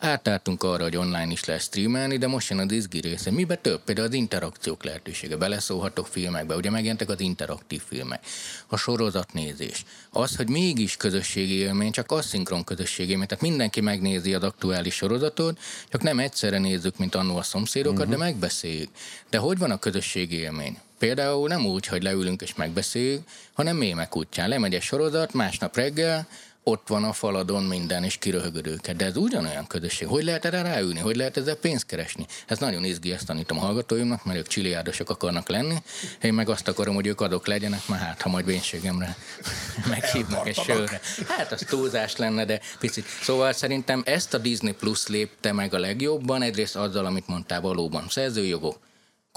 [0.00, 3.30] Átálltunk arra, hogy online is lehet streamelni, de most jön az izgi része.
[3.30, 3.80] Mibe több?
[3.84, 5.36] Például az interakciók lehetősége.
[5.36, 8.24] Beleszólhatok filmekbe, ugye megjelentek az interaktív filmek.
[8.66, 9.84] A sorozatnézés.
[10.10, 13.26] Az, hogy mégis közösségi élmény, csak asszinkron közösségi élmény.
[13.26, 15.58] Tehát mindenki megnézi az aktuális sorozatot,
[15.88, 18.12] csak nem egyszerre nézzük, mint annó a szomszédokat, uh-huh.
[18.12, 18.90] de megbeszéljük.
[19.30, 20.78] De hogy van a közösségi élmény?
[20.98, 24.48] Például nem úgy, hogy leülünk és megbeszéljük, hanem mémek útján.
[24.48, 26.26] Lemegy egy sorozat, másnap reggel,
[26.68, 28.96] ott van a faladon minden, és kiröhögöd őket.
[28.96, 30.08] De ez ugyanolyan közösség.
[30.08, 30.98] Hogy lehet erre ráülni?
[30.98, 32.26] Hogy lehet ezzel pénzt keresni?
[32.46, 35.74] Ez nagyon izgi, ezt tanítom a hallgatóimnak, mert ők csiliárdosok akarnak lenni.
[36.22, 39.16] Én meg azt akarom, hogy ők adok legyenek, mert hát, ha majd vénségemre
[39.90, 41.00] meghívnak egy sörre.
[41.28, 43.04] Hát az túlzás lenne, de picit.
[43.22, 48.06] Szóval szerintem ezt a Disney Plus lépte meg a legjobban, egyrészt azzal, amit mondtál valóban.
[48.08, 48.78] Szerzőjogok,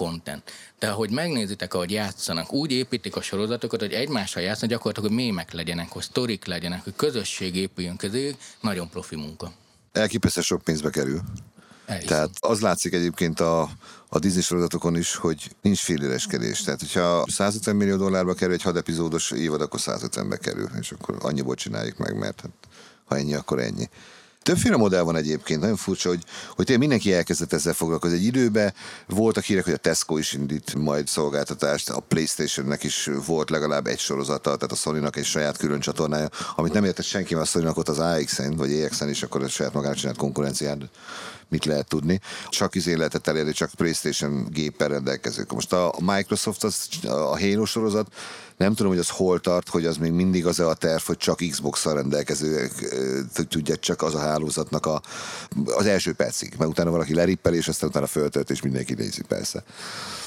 [0.01, 0.51] content.
[0.79, 5.51] De ahogy megnézitek, ahogy játszanak, úgy építik a sorozatokat, hogy egymással játszanak, gyakorlatilag, hogy mémek
[5.51, 9.51] legyenek, hogy sztorik legyenek, hogy közösség épüljön közé, nagyon profi munka.
[9.91, 11.21] Elképesztően sok pénzbe kerül.
[11.85, 12.09] Elhiszem.
[12.09, 13.69] Tehát az látszik egyébként a,
[14.09, 16.61] a Disney sorozatokon is, hogy nincs féléreskedés.
[16.61, 21.17] Tehát, hogyha 150 millió dollárba kerül egy 6 epizódos évad, akkor 150-be kerül, és akkor
[21.21, 22.51] annyiból csináljuk meg, mert hát,
[23.05, 23.89] ha ennyi, akkor ennyi.
[24.43, 26.23] Többféle modell van egyébként, nagyon furcsa, hogy,
[26.55, 28.17] hogy tényleg mindenki elkezdett ezzel foglalkozni.
[28.17, 28.73] Egy időben
[29.07, 33.99] voltak hírek, hogy a Tesco is indít majd szolgáltatást, a Playstation-nek is volt legalább egy
[33.99, 37.77] sorozata, tehát a Sony-nak egy saját külön csatornája, amit nem értett senki, mert a Sony-nak
[37.77, 40.77] ott az AX-en, vagy EX-en is, akkor a saját magának csinált konkurenciát
[41.49, 42.19] mit lehet tudni.
[42.49, 45.53] Csak izé lehetett elérni, csak PlayStation géppel rendelkezők.
[45.53, 48.07] Most a Microsoft, az, a Halo sorozat,
[48.61, 51.39] nem tudom, hogy az hol tart, hogy az még mindig az a terv, hogy csak
[51.49, 52.71] Xbox-szal rendelkezőek
[53.49, 55.01] tudják csak az a hálózatnak a,
[55.65, 59.63] az első percig, mert utána valaki lerippel, és aztán utána föltölt, és mindenki nézi persze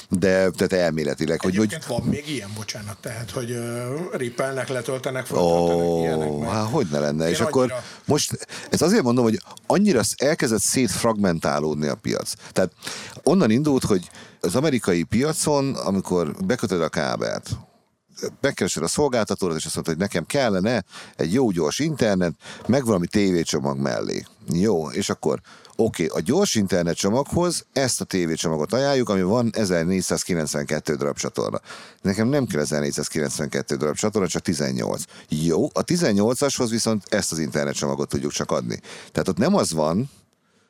[0.09, 1.41] de tehát elméletileg.
[1.41, 6.87] Hogy, hogy van még ilyen, bocsánat, tehát, hogy uh, rippelnek, letöltenek, föltöltenek oh, Hát hogy
[6.91, 7.47] ne lenne, Én és annyira...
[7.49, 7.73] akkor
[8.05, 12.33] most, ez azért mondom, hogy annyira elkezdett szétfragmentálódni a piac.
[12.53, 12.73] Tehát
[13.23, 17.51] onnan indult, hogy az amerikai piacon, amikor bekötöd a kábelt,
[18.41, 20.85] megkeresed a szolgáltatót, és azt mondod, hogy nekem kellene
[21.17, 22.35] egy jó gyors internet,
[22.67, 24.25] meg valami tévécsomag mellé.
[24.53, 25.41] Jó, és akkor
[25.77, 31.61] Oké, okay, a gyors internet csomaghoz ezt a tévécsomagot ajánljuk, ami van 1492 darab csatorna.
[32.03, 35.03] Nekem nem kell 1492 darab csatorna, csak 18.
[35.29, 38.81] Jó, a 18-ashoz viszont ezt az internet csomagot tudjuk csak adni.
[39.13, 40.11] Tehát ott nem az van,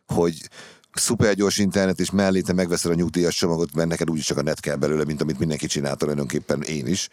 [0.06, 0.48] hogy
[0.94, 4.60] szupergyors internet, és mellé te megveszel a nyugdíjas csomagot, mert neked úgyis csak a net
[4.60, 7.08] kell belőle, mint amit mindenki csinálta tulajdonképpen én is.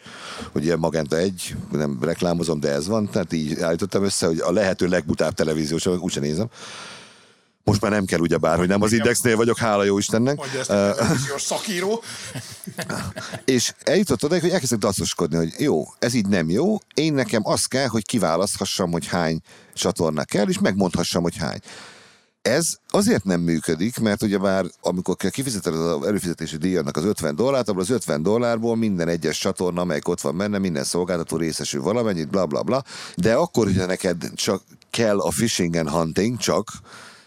[0.52, 4.52] Hogy ilyen Magenta egy, nem reklámozom, de ez van, tehát így állítottam össze, hogy a
[4.52, 6.48] lehető legbutább televíziós úgyse nézem.
[7.64, 10.36] Most már nem kell ugyebár, hogy nem az Indexnél vagyok, hála jó Istennek.
[10.36, 12.02] Mondja ezt a szakíró.
[13.44, 17.64] és eljutott oda, hogy elkezdtek dacoskodni, hogy jó, ez így nem jó, én nekem az
[17.64, 19.40] kell, hogy kiválaszthassam, hogy hány
[19.74, 21.60] csatorna kell, és megmondhassam, hogy hány.
[22.42, 27.68] Ez azért nem működik, mert ugye már amikor kifizeted az előfizetési díjnak az 50 dollárt,
[27.68, 32.30] abból az 50 dollárból minden egyes csatorna, amelyik ott van benne, minden szolgáltató részesül valamennyit,
[32.30, 32.84] bla bla bla,
[33.16, 36.68] de akkor, hogyha neked csak kell a fishing and hunting, csak,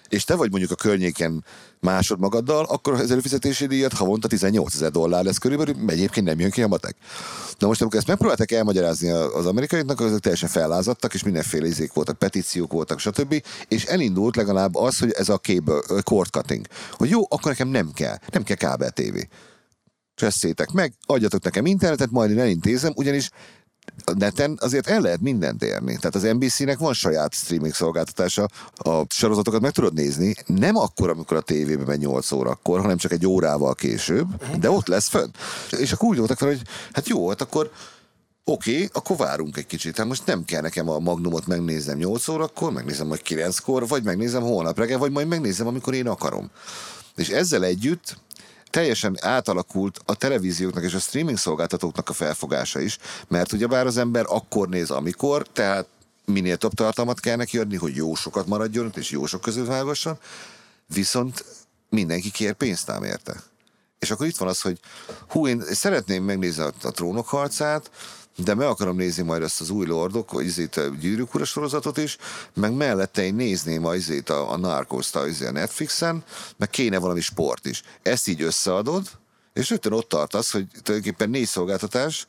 [0.09, 1.43] és te vagy mondjuk a környéken
[1.85, 6.49] másod magaddal, akkor az előfizetési díjat havonta 18 ezer dollár lesz körülbelül, egyébként nem jön
[6.49, 6.95] ki a matek.
[7.57, 12.17] Na most, amikor ezt megpróbálták elmagyarázni az amerikaiaknak, azok teljesen fellázadtak, és mindenféle izék voltak,
[12.17, 13.43] petíciók voltak, stb.
[13.67, 16.65] És elindult legalább az, hogy ez a cable, cord cutting.
[16.91, 19.27] Hogy jó, akkor nekem nem kell, nem kell kábel tévé.
[20.15, 23.29] Cseszétek meg, adjatok nekem internetet, majd én elintézem, ugyanis
[24.05, 25.97] a neten azért el lehet mindent érni.
[25.97, 31.37] Tehát az NBC-nek van saját streaming szolgáltatása, a sorozatokat meg tudod nézni, nem akkor, amikor
[31.37, 34.27] a tévében megy 8 órakor, hanem csak egy órával később,
[34.59, 35.29] de ott lesz fönn.
[35.77, 37.71] És akkor úgy voltak fel, hogy hát jó, hát akkor
[38.47, 39.97] Oké, okay, akkor várunk egy kicsit.
[39.97, 44.41] Hát most nem kell nekem a Magnumot megnézem 8 órakor, megnézem majd 9-kor, vagy megnézem
[44.41, 46.51] holnap reggel, vagy majd megnézem, amikor én akarom.
[47.15, 48.17] És ezzel együtt
[48.75, 54.25] teljesen átalakult a televízióknak és a streaming szolgáltatóknak a felfogása is, mert ugyebár az ember
[54.27, 55.87] akkor néz, amikor, tehát
[56.25, 60.17] minél több tartalmat kell neki adni, hogy jó sokat maradjon és jó sok között vágasson,
[60.87, 61.45] viszont
[61.89, 63.43] mindenki kér pénzt ám érte.
[63.99, 64.79] És akkor itt van az, hogy
[65.29, 67.91] hú, én szeretném megnézni a, a trónok harcát,
[68.37, 72.17] de meg akarom nézni majd ezt az új lordok, izét a gyűrűk ura sorozatot is,
[72.53, 76.23] meg mellette én nézném majd izét a, a narcos a, izé a Netflixen,
[76.57, 77.83] meg kéne valami sport is.
[78.01, 79.09] Ezt így összeadod,
[79.53, 82.27] és rögtön ott tartasz, hogy tulajdonképpen négy szolgáltatás,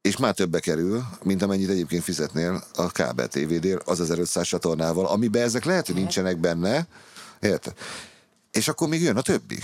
[0.00, 5.42] és már többe kerül, mint amennyit egyébként fizetnél a kábel tévédér az 1500 csatornával, amiben
[5.42, 6.86] ezek lehet, hogy nincsenek benne,
[7.40, 7.72] érted?
[8.50, 9.58] És akkor még jön a többi.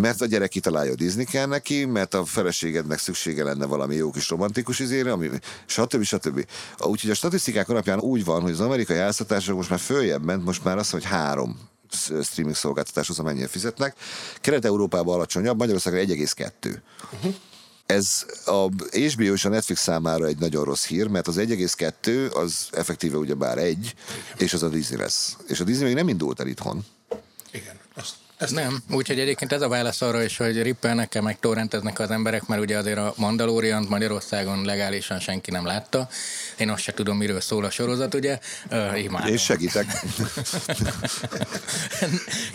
[0.00, 4.28] Mert a gyerek kitalálja, Disney kell neki, mert a feleségednek szüksége lenne valami jó kis
[4.28, 5.30] romantikus izére, ami,
[5.66, 6.02] stb.
[6.02, 6.46] stb.
[6.78, 10.64] Úgyhogy a statisztikák alapján úgy van, hogy az amerikai játszatások most már följebb ment, most
[10.64, 11.68] már azt, hogy három
[12.22, 13.96] streaming szolgáltatáshoz, amennyire fizetnek.
[14.40, 16.78] Kelet-Európában alacsonyabb, Magyarországon 1,2.
[17.12, 17.34] Uh-huh.
[17.86, 22.68] Ez a HBO és a Netflix számára egy nagyon rossz hír, mert az 1,2 az
[22.70, 23.94] effektíve ugyebár egy,
[24.36, 25.36] és az a Disney lesz.
[25.48, 26.84] És a Disney még nem indult el itthon.
[27.52, 27.79] Igen,
[28.40, 32.46] ezt nem, úgyhogy egyébként ez a válasz arra is, hogy rippelnek meg torrenteznek az emberek,
[32.46, 36.08] mert ugye azért a Mandalorian Magyarországon legálisan senki nem látta.
[36.58, 38.38] Én azt se tudom, miről szól a sorozat, ugye.
[38.70, 39.32] Uh, imádom.
[39.32, 39.86] És segítek.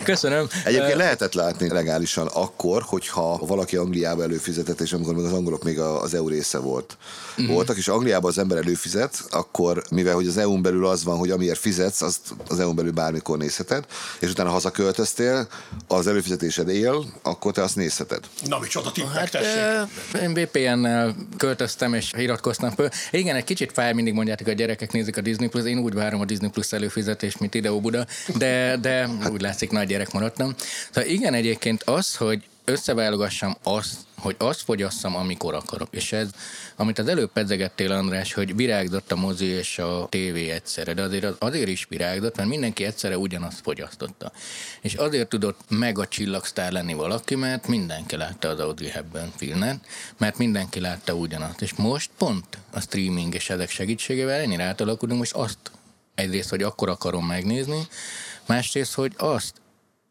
[0.02, 0.46] Köszönöm.
[0.64, 5.78] Egyébként lehetett látni legálisan akkor, hogyha valaki Angliába előfizetett, és amikor még az angolok még
[5.78, 6.96] az EU része volt.
[7.38, 7.54] Uh-huh.
[7.54, 11.30] Voltak, és Angliában az ember előfizet, akkor, mivel hogy az EU-n belül az van, hogy
[11.30, 13.84] amiért fizetsz, azt az EU-n belül bármikor nézheted,
[14.20, 15.48] és utána hazaköltöztél,
[15.88, 18.24] az előfizetésed él, akkor te azt nézheted.
[18.44, 20.22] Na, micsoda tippek, hát, tessék.
[20.22, 22.88] Én VPN-nel költöztem és iratkoztam föl.
[23.10, 25.64] Igen, egy kicsit fáj, mindig mondjátok, hogy a gyerekek nézik a Disney Plus.
[25.64, 29.86] Én úgy várom a Disney Plus előfizetést, mint ide Buda, de, de úgy látszik, nagy
[29.86, 30.54] gyerek maradtam.
[30.90, 35.88] Szóval igen, egyébként az, hogy összeválogassam azt, hogy azt fogyasszam, amikor akarok.
[35.90, 36.28] És ez,
[36.76, 41.42] amit az előbb pedzegettél, András, hogy virágzott a mozi és a tévé egyszerre, de azért,
[41.42, 44.32] azért is virágzott, mert mindenki egyszerre ugyanazt fogyasztotta.
[44.80, 49.80] És azért tudott meg a csillagsztár lenni valaki, mert mindenki látta az Audrey Hepburn filmet,
[50.16, 51.62] mert mindenki látta ugyanazt.
[51.62, 55.58] És most pont a streaming és ezek segítségével ennyire átalakulunk, most azt
[56.14, 57.86] egyrészt, hogy akkor akarom megnézni,
[58.46, 59.54] másrészt, hogy azt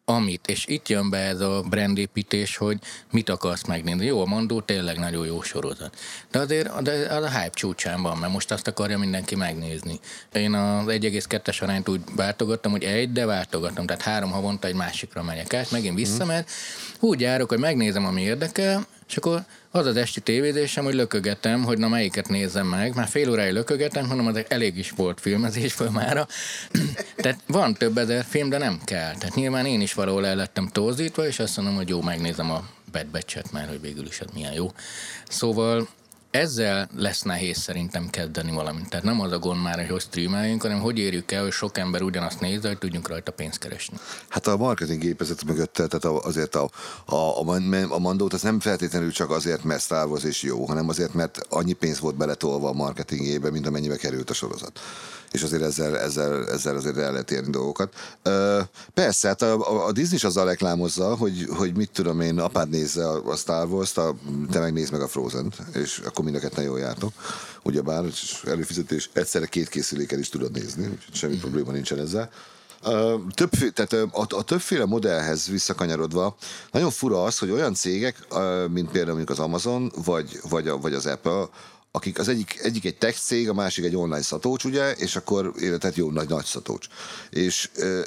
[0.05, 2.77] amit, és itt jön be ez a brandépítés, hogy
[3.11, 4.05] mit akarsz megnézni.
[4.05, 5.97] Jó, a Mandó tényleg nagyon jó sorozat.
[6.31, 9.99] De azért de az a hype csúcsán van, mert most azt akarja mindenki megnézni.
[10.33, 13.85] Én az 1,2-es arányt úgy váltogattam, hogy egy, de váltogattam.
[13.85, 16.51] Tehát három havonta egy másikra megyek át, megint vissza, mert
[16.99, 21.77] úgy járok, hogy megnézem, ami érdekel, és akkor az az esti tévézésem, hogy lökögetem, hogy
[21.77, 22.95] na melyiket nézzem meg.
[22.95, 26.27] Már fél óráig lökögetem, hanem az elég is volt filmezésből mára.
[27.15, 29.15] Tehát van több ezer film, de nem kell.
[29.15, 32.67] Tehát nyilván én is valahol el lettem torzítva, és azt mondom, hogy jó, megnézem a
[32.91, 34.71] Bad Batch-et, mert hogy végül is ez milyen jó.
[35.27, 35.87] Szóval
[36.35, 38.89] ezzel lesz nehéz szerintem kezdeni valamit.
[38.89, 42.01] Tehát nem az a gond már, hogy streameljünk, hanem hogy érjük el, hogy sok ember
[42.01, 43.97] ugyanazt nézze, hogy tudjunk rajta pénzt keresni.
[44.27, 46.69] Hát a marketing gépezet mögött, tehát azért a,
[47.05, 51.13] a, a, a mandót az nem feltétlenül csak azért, mert Star Wars jó, hanem azért,
[51.13, 54.79] mert annyi pénz volt beletolva a marketingébe, mint amennyibe került a sorozat
[55.35, 57.93] és azért ezzel, ezzel, ezzel azért el lehet érni dolgokat.
[58.93, 63.07] Persze, hát a, a Disney is azzal reklámozza, hogy, hogy mit tudom én, apád nézze
[63.07, 64.15] a, a Star Wars-t, a,
[64.51, 67.13] te megnézd meg a Frozen-t, és akkor mind a ketten jól jártok.
[67.63, 68.03] Ugyebár
[68.45, 71.39] előfizetés egyszerre két készüléken is tudod nézni, úgyhogy semmi mm.
[71.39, 72.29] probléma nincsen ezzel.
[72.83, 76.35] Uh, több, tehát a, a többféle modellhez visszakanyarodva,
[76.71, 80.77] nagyon fura az, hogy olyan cégek, uh, mint például mondjuk az Amazon, vagy, vagy, a,
[80.77, 81.47] vagy az Apple,
[81.95, 85.53] akik az egyik, egyik egy tech cég, a másik egy online szatócs, ugye, és akkor
[85.79, 86.87] tehát jó nagy, nagy szatócs.
[87.29, 88.03] És e,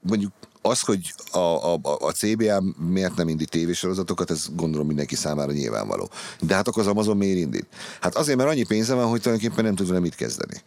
[0.00, 5.52] mondjuk az, hogy a, a, a CBA miért nem indít tévésorozatokat, ez gondolom mindenki számára
[5.52, 6.10] nyilvánvaló.
[6.40, 7.66] De hát akkor az Amazon miért indít?
[8.00, 10.62] Hát azért, mert annyi pénze van, hogy tulajdonképpen nem tud vele mit kezdeni.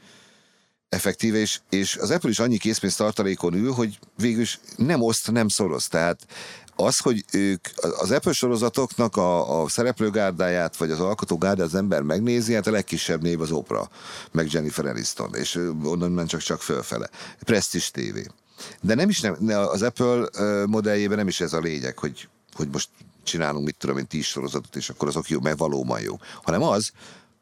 [0.89, 5.47] Effektíve, és, és az Apple is annyi készpénz tartalékon ül, hogy végülis nem oszt, nem
[5.47, 5.87] szoroz.
[5.87, 6.25] Tehát
[6.77, 12.53] az, hogy ők az Apple sorozatoknak a, a szereplőgárdáját, vagy az alkotógárdát az ember megnézi,
[12.53, 13.87] hát a legkisebb név az Oprah,
[14.31, 17.09] meg Jennifer Aniston, és onnan ment csak, csak fölfele.
[17.43, 18.17] Prestige TV.
[18.81, 20.29] De nem is nem, az Apple
[20.65, 22.89] modelljében nem is ez a lényeg, hogy, hogy most
[23.23, 26.15] csinálunk, mit tudom én, tíz sorozatot, és akkor azok jó, mert valóban jó.
[26.43, 26.91] Hanem az,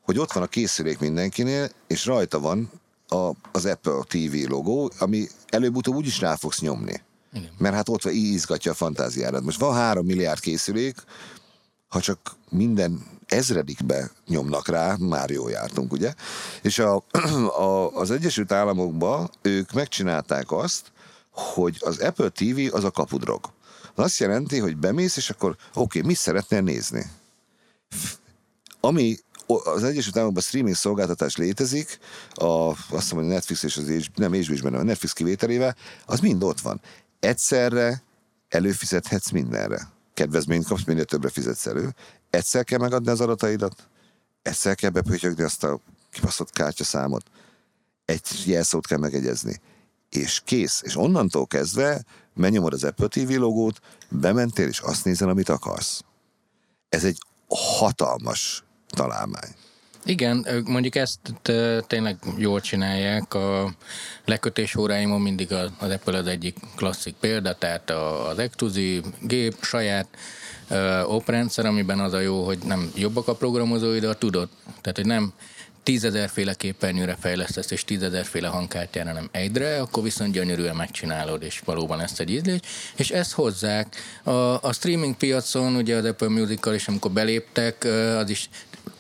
[0.02, 2.72] hogy ott van a készülék mindenkinél, és rajta van
[3.08, 7.02] a, az Apple TV logó, ami előbb-utóbb úgyis rá fogsz nyomni.
[7.36, 7.50] Igen.
[7.58, 9.44] Mert hát ott izgatja a fantáziárat.
[9.44, 10.96] Most van három milliárd készülék,
[11.88, 12.20] ha csak
[12.50, 16.14] minden ezredikbe nyomnak rá, már jól jártunk, ugye?
[16.62, 17.04] És a,
[17.68, 20.92] a, az Egyesült Államokban ők megcsinálták azt,
[21.32, 23.54] hogy az Apple TV az a kapudrog.
[23.96, 27.06] Az azt jelenti, hogy bemész, és akkor oké, okay, mit szeretnél nézni?
[28.80, 32.00] Ami az Egyesült Államokban streaming szolgáltatás létezik,
[32.34, 36.44] a, azt hiszem, hogy Netflix és az nem HBO-s benne, a Netflix kivételével, az mind
[36.44, 36.82] ott van
[37.20, 38.04] egyszerre
[38.50, 39.90] előfizethetsz mindenre.
[40.14, 41.96] Kedvezményt kapsz, minél többre fizetsz elő.
[42.30, 43.88] Egyszer kell megadni az adataidat,
[44.42, 45.80] egyszer kell bepötyögni azt a
[46.12, 47.26] kibaszott kártyaszámot,
[48.06, 49.62] egy jelszót kell megegyezni.
[50.10, 50.82] És kész.
[50.84, 56.02] És onnantól kezdve megnyomod az Apple TV logót, bementél, és azt nézel, amit akarsz.
[56.90, 59.56] Ez egy hatalmas találmány.
[60.06, 61.20] Igen, mondjuk ezt
[61.88, 63.34] tényleg jól csinálják.
[63.34, 63.74] A
[64.26, 67.90] lekötés óráimon mindig az Apple az egyik klasszik példa, tehát
[68.30, 70.08] az exkluzív gép, saját
[71.06, 74.50] oprendszer, amiben az a jó, hogy nem jobbak a programozói, de a tudod.
[74.82, 75.34] Tehát, hogy nem
[75.84, 82.20] tízezerféle képernyőre fejlesztesz, és tízezerféle hangkártyára, nem egyre, akkor viszont gyönyörűen megcsinálod, és valóban ezt
[82.20, 82.60] egy ízlés.
[82.96, 83.96] És ezt hozzák.
[84.24, 87.84] A, a streaming piacon, ugye az Apple Musical is, amikor beléptek,
[88.18, 88.50] az is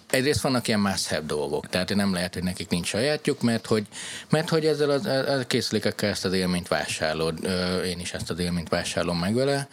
[0.09, 3.85] egyrészt vannak ilyen must dolgok, tehát nem lehet, hogy nekik nincs sajátjuk, mert hogy,
[4.29, 7.49] mert hogy ezzel a, a készülékekkel ezt az élményt vásárolod,
[7.85, 9.67] én is ezt az élményt vásárolom meg vele.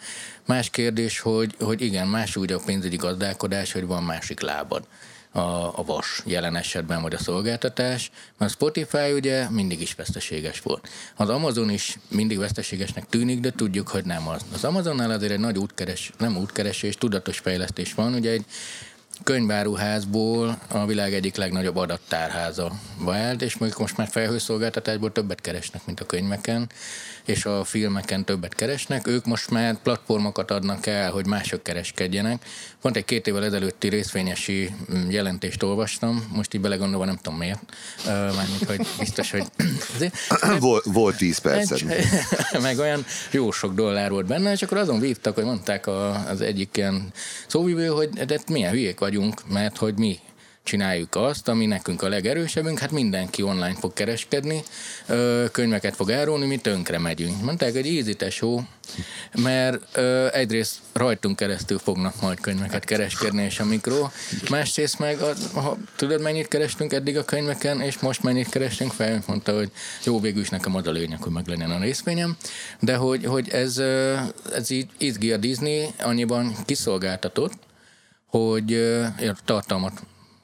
[0.45, 4.83] Más kérdés, hogy, hogy igen, más úgy a pénzügyi gazdálkodás, hogy van másik lábad
[5.33, 5.39] a,
[5.79, 10.89] a vas jelen esetben, vagy a szolgáltatás, mert a Spotify ugye mindig is veszteséges volt.
[11.15, 14.41] Az Amazon is mindig veszteségesnek tűnik, de tudjuk, hogy nem az.
[14.53, 18.45] Az Amazonnál azért egy nagy útkeres, nem útkeresés, tudatos fejlesztés van, ugye egy
[19.23, 25.99] könyváruházból a világ egyik legnagyobb adattárháza vált, és mondjuk most már felhőszolgáltatásból többet keresnek, mint
[25.99, 26.69] a könyveken,
[27.25, 29.07] és a filmeken többet keresnek.
[29.07, 32.45] Ők most már platformokat adnak el, hogy mások kereskedjenek.
[32.81, 37.59] Pont egy két évvel ezelőtti részvényesi mm, jelentést olvastam, most így belegondolva nem tudom miért,
[38.05, 39.43] mármint, hogy biztos, hogy...
[40.59, 41.83] volt, volt 10 percet.
[42.61, 46.77] meg olyan jó sok dollár volt benne, és akkor azon vívtak, hogy mondták az egyik
[46.77, 47.11] ilyen
[47.47, 50.19] szóvívő, hogy de milyen hülyék vagyunk, mert hogy mi
[50.63, 54.63] csináljuk azt, ami nekünk a legerősebbünk, hát mindenki online fog kereskedni,
[55.51, 57.41] könyveket fog árulni, mi tönkre megyünk.
[57.41, 58.61] Mondták, hogy easy show,
[59.33, 59.97] mert
[60.33, 64.09] egyrészt rajtunk keresztül fognak majd könyveket kereskedni, és a mikro,
[64.49, 69.23] másrészt meg, a, ha, tudod mennyit kerestünk eddig a könyveken, és most mennyit kerestünk fel,
[69.27, 69.71] mondta, hogy
[70.03, 72.37] jó, végül is nekem az a lényeg, hogy meg legyen a részvényem,
[72.79, 73.77] de hogy, hogy ez,
[74.53, 77.53] ez így izgi a Disney annyiban kiszolgáltatott,
[78.27, 78.97] hogy
[79.45, 80.01] tartalmat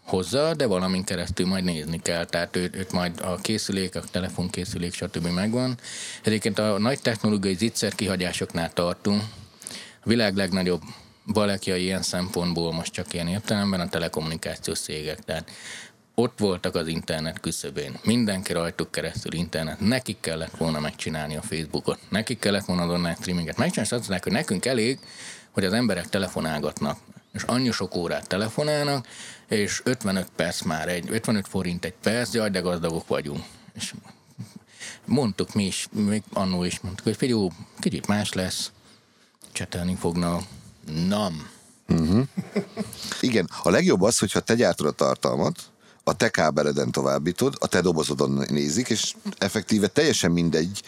[0.10, 4.94] hozza, de valamin keresztül majd nézni kell, tehát őt, őt majd a készülék, a telefonkészülék,
[4.94, 5.28] stb.
[5.28, 5.78] megvan.
[6.24, 9.22] Egyébként a nagy technológiai zicser kihagyásoknál tartunk.
[10.04, 10.82] A világ legnagyobb
[11.34, 15.20] balekja ilyen szempontból most csak ilyen értelemben a telekommunikációs cégek.
[15.20, 15.52] Tehát
[16.16, 18.00] ott voltak az internet küszöbén.
[18.04, 19.80] Mindenki rajtuk keresztül internet.
[19.80, 22.00] Nekik kellett volna megcsinálni a Facebookot.
[22.10, 25.00] Nekik kellett volna az online streaminget megcsinálni, azt mondják, hogy nekünk elég,
[25.52, 26.98] hogy az emberek telefonálgatnak
[27.40, 29.08] és annyi sok órát telefonálnak,
[29.48, 33.44] és 55 perc már egy, 55 forint egy perc, jaj, de gazdagok vagyunk.
[33.74, 33.94] És
[35.06, 37.48] mondtuk mi is, még annó is mondtuk, hogy figyelj,
[37.80, 38.72] kicsit más lesz,
[39.52, 40.44] csetelni fognak.
[41.08, 41.50] Nem.
[41.88, 42.28] Uh-huh.
[43.22, 45.60] Igen, a legjobb az, hogyha te gyártod a tartalmat,
[46.04, 50.82] a te kábeleden továbbítod, a te dobozodon nézik, és effektíve teljesen mindegy,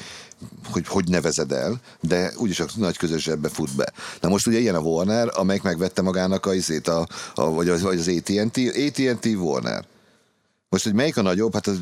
[0.71, 3.93] hogy hogy nevezed el, de úgyis a nagy közös zsebbe fut be.
[4.19, 7.82] Na most ugye ilyen a Warner, amelyik megvette magának a, izét, a, a, vagy, az,
[7.82, 9.86] vagy az AT&T, AT&T Warner.
[10.69, 11.80] Most, hogy melyik a nagyobb, hát az,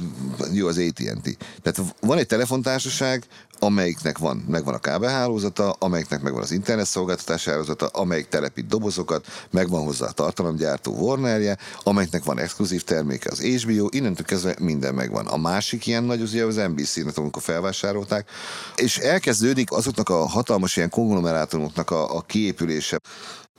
[0.54, 1.38] jó az AT&T.
[1.62, 3.26] Tehát van egy telefontársaság,
[3.60, 9.84] amelyiknek van, megvan a kábelhálózata, amelyiknek megvan az internet szolgáltatás hálózata, amelyik telepít dobozokat, megvan
[9.84, 15.28] hozzá a tartalomgyártó Warnerje, amelyiknek van exkluzív terméke az HBO, innentől kezdve minden megvan.
[15.28, 18.30] A másik ilyen nagy az ugye az NBC, nem tudom, amikor felvásárolták,
[18.76, 23.00] és elkezdődik azoknak a hatalmas ilyen konglomerátumoknak a, a kiépülése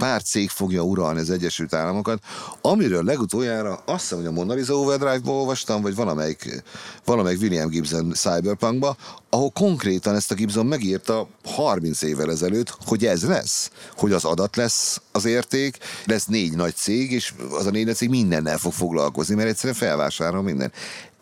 [0.01, 2.23] pár cég fogja uralni az Egyesült Államokat,
[2.61, 6.63] amiről legutoljára azt hiszem, hogy a Mona Lisa Overdrive-ba olvastam, vagy valamelyik,
[7.05, 8.97] valamelyik William Gibson Cyberpunkba,
[9.31, 14.57] ahol konkrétan ezt a Gibson megírta 30 évvel ezelőtt, hogy ez lesz, hogy az adat
[14.57, 18.73] lesz az érték, lesz négy nagy cég, és az a négy nagy cég mindennel fog
[18.73, 20.73] foglalkozni, mert egyszerűen felvásárol minden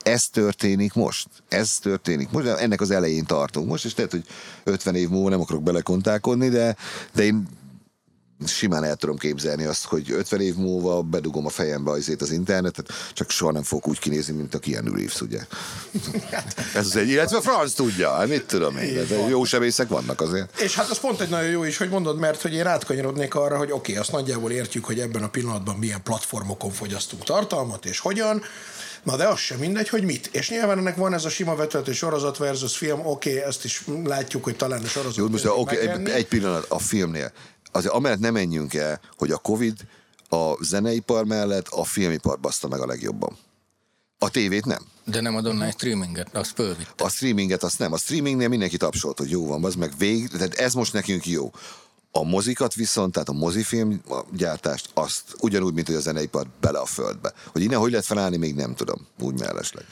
[0.03, 1.29] ez történik most.
[1.49, 2.47] Ez történik most.
[2.47, 4.25] Ennek az elején tartunk most, és lehet, hogy
[4.64, 6.77] 50 év múlva nem akarok belekontálkodni, de,
[7.14, 7.49] de én
[8.46, 12.92] simán el tudom képzelni azt, hogy 50 év múlva bedugom a fejembe azért az internetet,
[13.12, 15.40] csak soha nem fog úgy kinézni, mint a Keanu Reeves, ugye?
[16.74, 20.61] Ez az egy, illetve Franz tudja, hát mit tudom én, de jó sebészek vannak azért.
[20.61, 23.57] És hát az pont egy nagyon jó is, hogy mondod, mert hogy én rátkanyarodnék arra,
[23.57, 27.98] hogy oké, okay, azt nagyjából értjük, hogy ebben a pillanatban milyen platformokon fogyasztunk tartalmat, és
[27.98, 28.42] hogyan,
[29.03, 30.29] Na de az sem mindegy, hogy mit.
[30.33, 33.85] És nyilván ennek van ez a sima vetületű sorozat versus film, oké, okay, ezt is
[34.05, 35.16] látjuk, hogy talán a sorozat.
[35.16, 37.33] Jó, most oké, okay, egy pillanat a filmnél
[37.72, 39.87] azért amellett nem menjünk el, hogy a Covid
[40.28, 43.37] a zeneipar mellett a filmipar baszta meg a legjobban.
[44.18, 44.83] A tévét nem.
[45.04, 47.04] De nem ad online streaminget, azt fölvitte.
[47.04, 47.92] A streaminget azt nem.
[47.92, 51.50] A streamingnél mindenki tapsolt, hogy jó van, az meg vég, tehát ez most nekünk jó.
[52.12, 54.02] A mozikat viszont, tehát a mozifilm
[54.33, 57.33] gyártást, azt ugyanúgy, mint hogy a zeneipar bele a földbe.
[57.46, 59.85] Hogy innen hogy lehet felállni, még nem tudom, úgy mellesleg.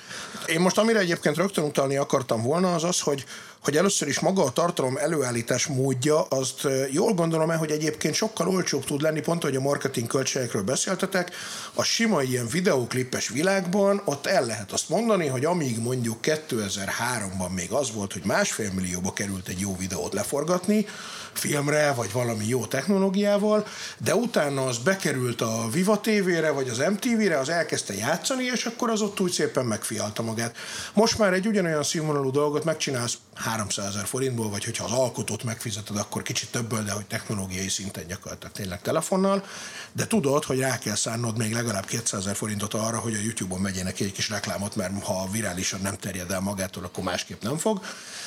[0.46, 3.24] Én most amire egyébként rögtön utalni akartam volna, az az, hogy,
[3.66, 8.48] hogy először is maga a tartalom előállítás módja, azt jól gondolom el, hogy egyébként sokkal
[8.48, 11.30] olcsóbb tud lenni, pont hogy a marketing költségekről beszéltetek,
[11.74, 17.72] a sima ilyen videóklipes világban ott el lehet azt mondani, hogy amíg mondjuk 2003-ban még
[17.72, 20.86] az volt, hogy másfél millióba került egy jó videót leforgatni,
[21.32, 23.66] filmre, vagy valami jó technológiával,
[23.98, 28.90] de utána az bekerült a Viva TV-re, vagy az MTV-re, az elkezdte játszani, és akkor
[28.90, 30.56] az ott úgy szépen megfialta magát.
[30.92, 33.18] Most már egy ugyanolyan színvonalú dolgot megcsinálsz
[33.56, 38.06] 300 ezer forintból, vagy hogyha az alkotót megfizeted, akkor kicsit többből, de hogy technológiai szinten
[38.06, 39.44] gyakorlatilag tényleg telefonnal,
[39.92, 43.60] de tudod, hogy rá kell szánnod még legalább 200 ezer forintot arra, hogy a YouTube-on
[43.60, 47.80] megyenek egy kis reklámot, mert ha virálisan nem terjed el magától, akkor másképp nem fog.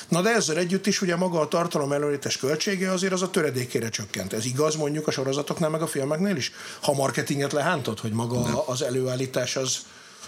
[0.08, 3.88] Na de ezzel együtt is ugye maga a tartalom előítés költsége azért az a töredékére
[3.88, 4.32] csökkent.
[4.32, 6.52] Ez igaz mondjuk a sorozatoknál, meg a filmeknél is?
[6.80, 8.58] Ha marketinget lehántod, hogy maga nem.
[8.66, 9.78] az előállítás az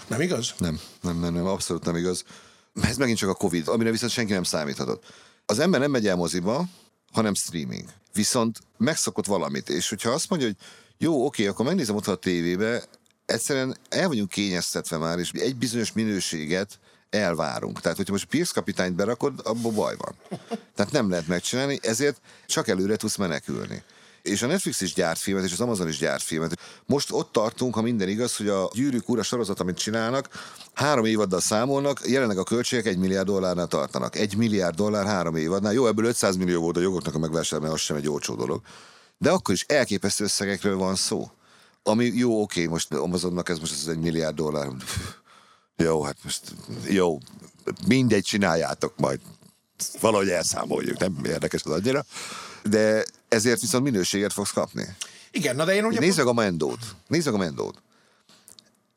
[0.07, 0.53] nem igaz?
[0.57, 2.23] Nem, nem, nem, nem, abszolút nem igaz.
[2.81, 5.03] Ez megint csak a Covid, amire viszont senki nem számíthatott.
[5.45, 6.65] Az ember nem megy el moziba,
[7.11, 7.89] hanem streaming.
[8.13, 10.57] Viszont megszokott valamit, és hogyha azt mondja, hogy
[10.97, 12.83] jó, oké, akkor megnézem ott a tévébe,
[13.25, 17.81] egyszerűen el vagyunk kényeztetve már, és egy bizonyos minőséget elvárunk.
[17.81, 20.15] Tehát, hogyha most Pierce kapitányt berakod, abból baj van.
[20.75, 23.83] Tehát nem lehet megcsinálni, ezért csak előre tudsz menekülni.
[24.23, 26.59] És a Netflix is gyárt filmet, és az Amazon is gyárt filmet.
[26.85, 30.29] Most ott tartunk, ha minden igaz, hogy a Gyűrűk Ura sorozat, amit csinálnak,
[30.73, 34.15] három évaddal számolnak, jelenleg a költségek egy milliárd dollárnál tartanak.
[34.15, 35.73] Egy milliárd dollár három évadnál.
[35.73, 38.61] Jó, ebből 500 millió volt a jogoknak a megvásárlása, az sem egy olcsó dolog.
[39.17, 41.31] De akkor is elképesztő összegekről van szó.
[41.83, 44.67] Ami jó, oké, most Amazonnak ez most az egy milliárd dollár.
[45.75, 46.41] Jó, hát most
[46.87, 47.17] jó,
[47.87, 49.19] mindegy, csináljátok majd.
[49.99, 52.05] Valahogy elszámoljuk, nem érdekes az annyira.
[52.63, 54.95] De ezért viszont minőséget fogsz kapni.
[55.31, 55.99] Igen, na de én ugye...
[55.99, 56.79] Nézd meg a Mendót.
[57.07, 57.81] Nézd meg a Mendót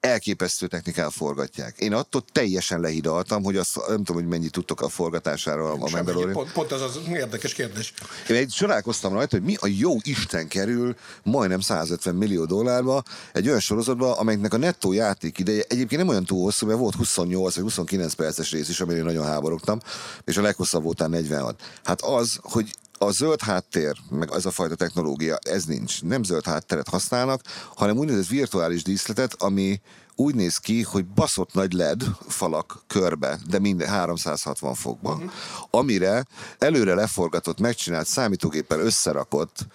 [0.07, 1.79] elképesztő technikán forgatják.
[1.79, 6.33] Én attól teljesen lehidaltam, hogy azt nem tudom, hogy mennyit tudtok a forgatására a Mandalorian.
[6.33, 7.93] Pont, pont az az érdekes kérdés.
[8.29, 13.03] Én egy csodálkoztam rajta, hogy mi a jó Isten kerül majdnem 150 millió dollárba
[13.33, 16.95] egy olyan sorozatba, amelynek a nettó játék ideje egyébként nem olyan túl hosszú, mert volt
[16.95, 19.81] 28 vagy 29 perces rész is, amire nagyon háborogtam,
[20.25, 21.63] és a leghosszabb volt 46.
[21.85, 26.03] Hát az, hogy a zöld háttér, meg az a fajta technológia, ez nincs.
[26.03, 27.43] Nem zöld hátteret használnak,
[27.75, 29.81] hanem úgynevezett virtuális díszletet, ami
[30.15, 35.31] úgy néz ki, hogy baszott nagy LED falak körbe, de minden 360 fokban, uh-huh.
[35.71, 36.25] amire
[36.59, 39.67] előre leforgatott, megcsinált, számítógéppel összerakott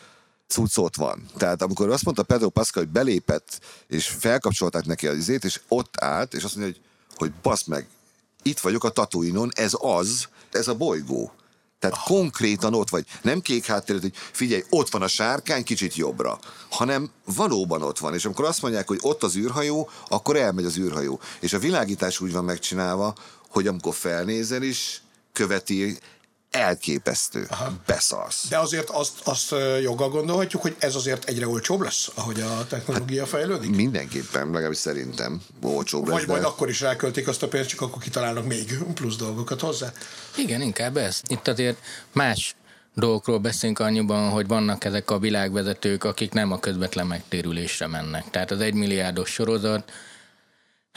[0.48, 1.26] cucc ott van.
[1.38, 6.04] Tehát amikor azt mondta Pedro Pascal, hogy belépett, és felkapcsolták neki az izét, és ott
[6.04, 6.84] állt, és azt mondja, hogy,
[7.16, 7.88] hogy basz meg,
[8.42, 11.32] itt vagyok a Tatooine-on, ez az, ez a bolygó.
[11.82, 12.04] Tehát ah.
[12.04, 13.06] konkrétan ott vagy.
[13.22, 16.40] Nem kék háttéret, hogy figyelj, ott van a sárkány, kicsit jobbra.
[16.70, 18.14] Hanem valóban ott van.
[18.14, 21.20] És amikor azt mondják, hogy ott az űrhajó, akkor elmegy az űrhajó.
[21.40, 23.16] És a világítás úgy van megcsinálva,
[23.50, 25.02] hogy amikor felnézel is,
[25.34, 25.98] követi
[26.52, 27.46] elképesztő.
[27.50, 27.72] Aha.
[27.86, 28.48] Beszarsz.
[28.48, 33.22] De azért azt, azt joggal gondolhatjuk, hogy ez azért egyre olcsóbb lesz, ahogy a technológia
[33.22, 33.76] hát fejlődik?
[33.76, 36.18] Mindenképpen, legalábbis szerintem olcsóbb lesz.
[36.18, 36.32] Vagy de...
[36.32, 39.92] majd akkor is ráköltik azt a pénzt, csak akkor kitalálnak még plusz dolgokat hozzá.
[40.38, 41.22] Igen, inkább ez.
[41.28, 41.78] Itt azért
[42.12, 42.56] más
[42.96, 48.30] dolgokról beszélünk annyiban, hogy vannak ezek a világvezetők, akik nem a közvetlen megtérülésre mennek.
[48.30, 49.92] Tehát az egymilliárdos sorozat,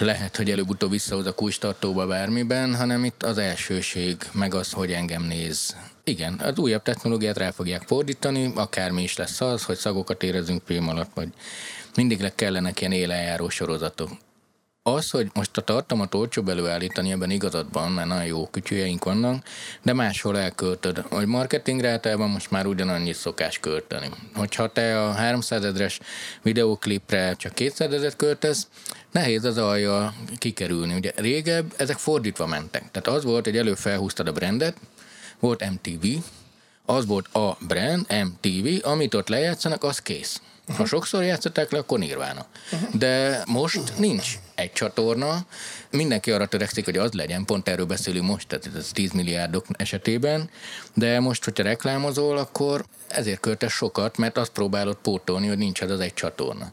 [0.01, 5.23] lehet, hogy előbb-utóbb visszahoz a kulcstartóba bármiben, hanem itt az elsőség, meg az, hogy engem
[5.23, 5.77] néz.
[6.05, 10.89] Igen, az újabb technológiát rá fogják fordítani, akármi is lesz az, hogy szagokat érezünk film
[10.89, 11.29] alatt, vagy
[11.97, 14.11] mindig le kellenek ilyen élenjáró sorozatok.
[14.87, 19.45] Az, hogy most a tartalmat olcsóbb előállítani, ebben igazad mert nagyon jó kütyűjeink vannak,
[19.83, 21.05] de máshol elköltöd.
[21.11, 24.09] Hogy marketingre általában most már ugyanannyit szokás költeni.
[24.35, 26.01] Hogyha te a 300 ezres
[26.43, 28.69] videóklipre csak 200 ezeret költesz,
[29.11, 30.95] nehéz az alja kikerülni.
[30.95, 32.91] Ugye régebb ezek fordítva mentek.
[32.91, 34.77] Tehát az volt, hogy előfelhúztad a brandet,
[35.39, 36.07] volt MTV,
[36.85, 40.41] az volt a brand, MTV, amit ott lejátszanak, az kész.
[40.77, 42.47] Ha sokszor játszották le, akkor nirvána.
[42.93, 45.47] De most nincs egy csatorna,
[45.91, 50.51] mindenki arra törekszik, hogy az legyen, pont erről beszélünk most, tehát ez 10 milliárdok esetében,
[50.95, 56.01] de most, hogyha reklámozol, akkor ezért költes sokat, mert azt próbálod pótolni, hogy nincs az
[56.01, 56.73] egy csatorna.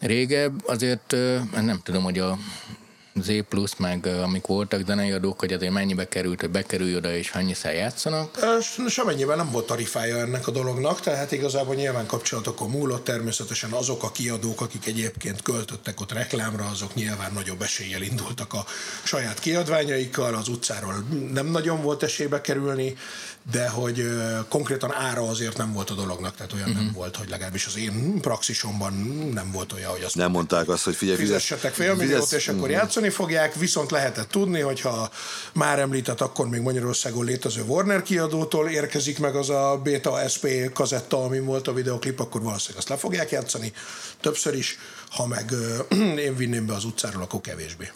[0.00, 1.14] Régebb azért
[1.52, 2.38] nem tudom, hogy a
[3.22, 7.32] Z plusz, meg amik voltak zenei adók, hogy azért mennyibe került, hogy bekerülj oda és
[7.52, 8.38] szer játszanak?
[8.88, 14.10] Semennyiben nem volt tarifája ennek a dolognak, tehát igazából nyilván kapcsolatokon múlott, természetesen azok a
[14.10, 18.64] kiadók, akik egyébként költöttek ott reklámra, azok nyilván nagyobb eséllyel indultak a
[19.02, 22.96] saját kiadványaikkal, az utcáról nem nagyon volt esélybe kerülni,
[23.50, 24.04] de hogy
[24.48, 26.84] konkrétan ára azért nem volt a dolognak, tehát olyan uh-huh.
[26.84, 28.92] nem volt, hogy legalábbis az én praxisomban
[29.34, 32.70] nem volt olyan, hogy azt nem mondták azt, hogy figyelj, fizessetek fél milliót, és akkor
[32.70, 35.10] játszani tudni fogják, viszont lehetett tudni, hogyha
[35.52, 41.24] már említett, akkor még Magyarországon létező Warner kiadótól érkezik meg az a Beta SP kazetta,
[41.24, 43.72] ami volt a videoklip, akkor valószínűleg azt le fogják játszani
[44.20, 44.78] többször is,
[45.10, 45.52] ha meg
[46.26, 47.90] én vinném be az utcáról, akkor kevésbé.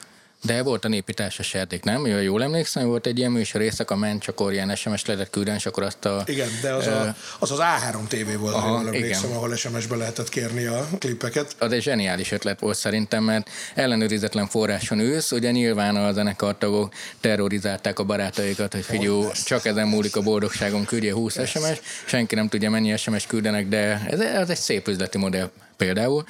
[0.47, 2.07] De volt a népi társas játék, nem?
[2.07, 5.67] Jól, jól emlékszem, volt egy ilyen műsor éjszaka ment, csak ilyen SMS lehetett küldeni, és
[5.67, 6.23] akkor azt a...
[6.27, 9.37] Igen, de az, a, az, az A3 TV volt, aha, jól emlékszem, igen.
[9.37, 11.57] ahol SMS-be lehetett kérni a klipeket.
[11.59, 17.99] Az egy zseniális ötlet volt szerintem, mert ellenőrizetlen forráson ülsz, ugye nyilván a zenekartagok terrorizálták
[17.99, 21.51] a barátaikat, hogy figyelj, csak ezen múlik a boldogságom, küldje 20 yes.
[21.51, 26.25] SMS, senki nem tudja mennyi SMS küldenek, de ez, ez egy szép üzleti modell például.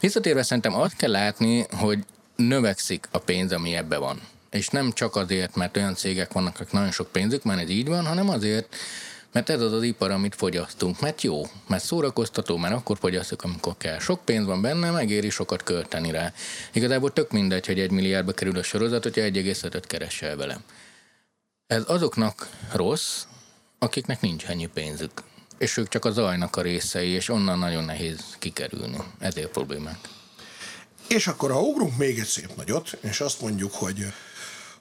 [0.00, 1.98] Visszatérve szerintem azt kell látni, hogy
[2.40, 4.20] növekszik a pénz, ami ebbe van.
[4.50, 7.88] És nem csak azért, mert olyan cégek vannak, akik nagyon sok pénzük, mert ez így
[7.88, 8.76] van, hanem azért,
[9.32, 11.00] mert ez az az ipar, amit fogyasztunk.
[11.00, 13.98] Mert jó, mert szórakoztató, mert akkor fogyasztjuk, amikor kell.
[13.98, 16.32] Sok pénz van benne, megéri sokat költeni rá.
[16.72, 20.60] Igazából tök mindegy, hogy egy milliárdba kerül a sorozat, hogyha 1,5-öt keresel vele.
[21.66, 23.22] Ez azoknak rossz,
[23.78, 25.22] akiknek nincs ennyi pénzük.
[25.58, 28.98] És ők csak a zajnak a részei, és onnan nagyon nehéz kikerülni.
[29.18, 29.98] Ezért problémák.
[31.14, 34.06] És akkor, ha ugrunk még egy szép nagyot, és azt mondjuk, hogy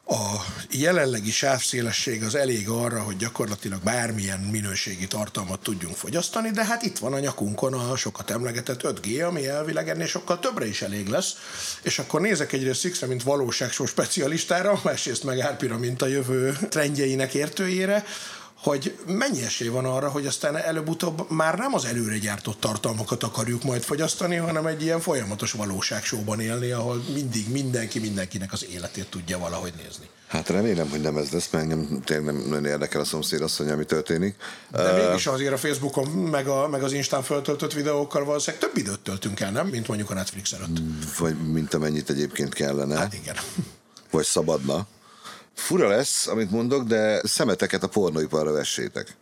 [0.06, 6.84] a jelenlegi sávszélesség az elég arra, hogy gyakorlatilag bármilyen minőségi tartalmat tudjunk fogyasztani, de hát
[6.84, 11.08] itt van a nyakunkon a sokat emlegetett 5G, ami elvileg ennél sokkal többre is elég
[11.08, 11.36] lesz,
[11.82, 17.34] és akkor nézek egyrészt Sixre, mint valóságsó specialistára, másrészt meg Árpira, mint a jövő trendjeinek
[17.34, 18.06] értőjére,
[18.64, 23.64] hogy mennyi esély van arra, hogy aztán előbb-utóbb már nem az előre gyártott tartalmakat akarjuk
[23.64, 29.40] majd fogyasztani, hanem egy ilyen folyamatos valóságsóban élni, ahol mindig mindenki mindenkinek az életét tudja
[29.40, 30.10] valahogy nézni.
[30.28, 33.70] Hát remélem, hogy nem ez lesz, mert engem tényleg nem nagyon érdekel a szomszéd asszony,
[33.70, 34.36] ami történik.
[34.72, 38.78] De uh, mégis azért a Facebookon, meg, a, meg az Instán föltöltött videókkal valószínűleg több
[38.78, 39.68] időt töltünk el, nem?
[39.68, 40.78] Mint mondjuk a Netflix előtt.
[41.18, 42.98] Vagy mint amennyit egyébként kellene.
[42.98, 43.36] Hát igen.
[44.12, 44.88] Vagy szabadna.
[45.60, 49.16] Fura lesz, amit mondok, de szemeteket a pornóiparra vessétek.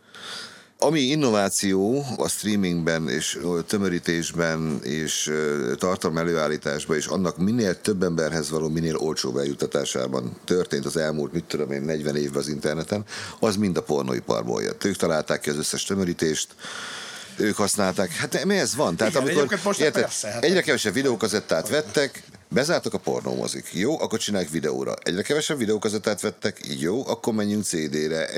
[0.80, 5.32] Ami innováció a streamingben és tömörítésben és
[5.78, 11.44] tartalom előállításban és annak minél több emberhez való, minél olcsóbb eljutatásában történt az elmúlt, mit
[11.44, 13.06] tudom én, 40 évben az interneten,
[13.40, 14.84] az mind a pornóiparból jött.
[14.84, 16.48] Ők találták ki az összes tömörítést,
[17.38, 18.12] ők használták.
[18.12, 18.96] Hát mi ez van?
[18.96, 23.70] Tehát Igen, amikor most érted, persze, hát egyre kevesebb videókazettát vettek, Bezártak a pornómozik.
[23.74, 24.94] Jó, akkor csinálják videóra.
[25.04, 26.60] Egyre kevesebb videókazettát vettek.
[26.80, 28.30] Jó, akkor menjünk CD-re.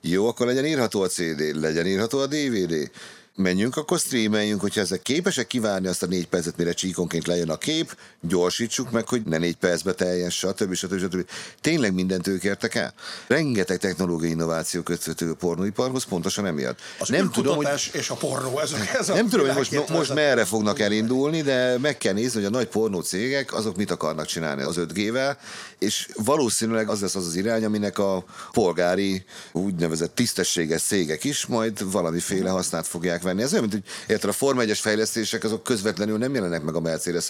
[0.00, 2.90] Jó, akkor legyen írható a CD, legyen írható a DVD
[3.38, 7.56] menjünk, akkor streameljünk, hogyha ezek képesek kivárni azt a négy percet, mire csíkonként lejön a
[7.56, 10.74] kép, gyorsítsuk meg, hogy ne négy percbe teljen, stb.
[10.74, 10.98] stb.
[10.98, 11.28] stb.
[11.60, 12.94] Tényleg mindent ők értek el?
[13.26, 16.78] Rengeteg technológiai innováció köthető a pornóiparhoz, pontosan emiatt.
[16.98, 20.44] Az nem tudom, hogy, és a pornó, ez, ez Nem tudom, hogy most, most merre
[20.44, 24.62] fognak elindulni, de meg kell nézni, hogy a nagy pornó cégek azok mit akarnak csinálni
[24.62, 25.36] az 5G-vel,
[25.78, 31.90] és valószínűleg az lesz az az irány, aminek a polgári úgynevezett tisztességes cégek is majd
[31.92, 33.42] valamiféle hasznát fogják venni.
[33.42, 36.80] Ez olyan, mint hogy érted, a Forma 1-es fejlesztések azok közvetlenül nem jelennek meg a
[36.80, 37.26] mercedes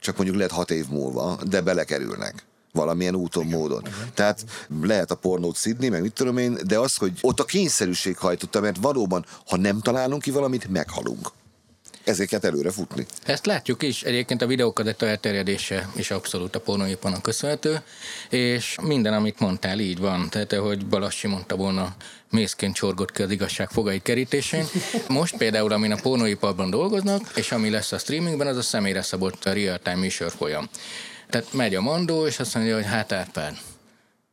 [0.00, 3.80] csak mondjuk lehet hat év múlva, de belekerülnek valamilyen úton, igen, módon.
[3.80, 4.10] Igen.
[4.14, 4.44] Tehát
[4.82, 8.60] lehet a pornót szidni, meg mit tudom én, de az, hogy ott a kényszerűség hajtotta,
[8.60, 11.28] mert valóban, ha nem találunk ki valamit, meghalunk
[12.08, 13.06] ezeket előre futni.
[13.24, 17.82] Ezt látjuk is, egyébként a videókadetta elterjedése is abszolút a pornóiparnak köszönhető,
[18.30, 20.28] és minden, amit mondtál, így van.
[20.30, 21.94] Tehát, ahogy Balassi mondta volna,
[22.30, 24.64] mészként csorgott ki az igazság fogai kerítésén.
[25.08, 29.44] Most például, amin a pornóiparban dolgoznak, és ami lesz a streamingben, az a személyre szabott
[29.44, 30.68] real-time műsor folyam.
[31.30, 33.56] Tehát megy a mandó, és azt mondja, hogy hát Árpád,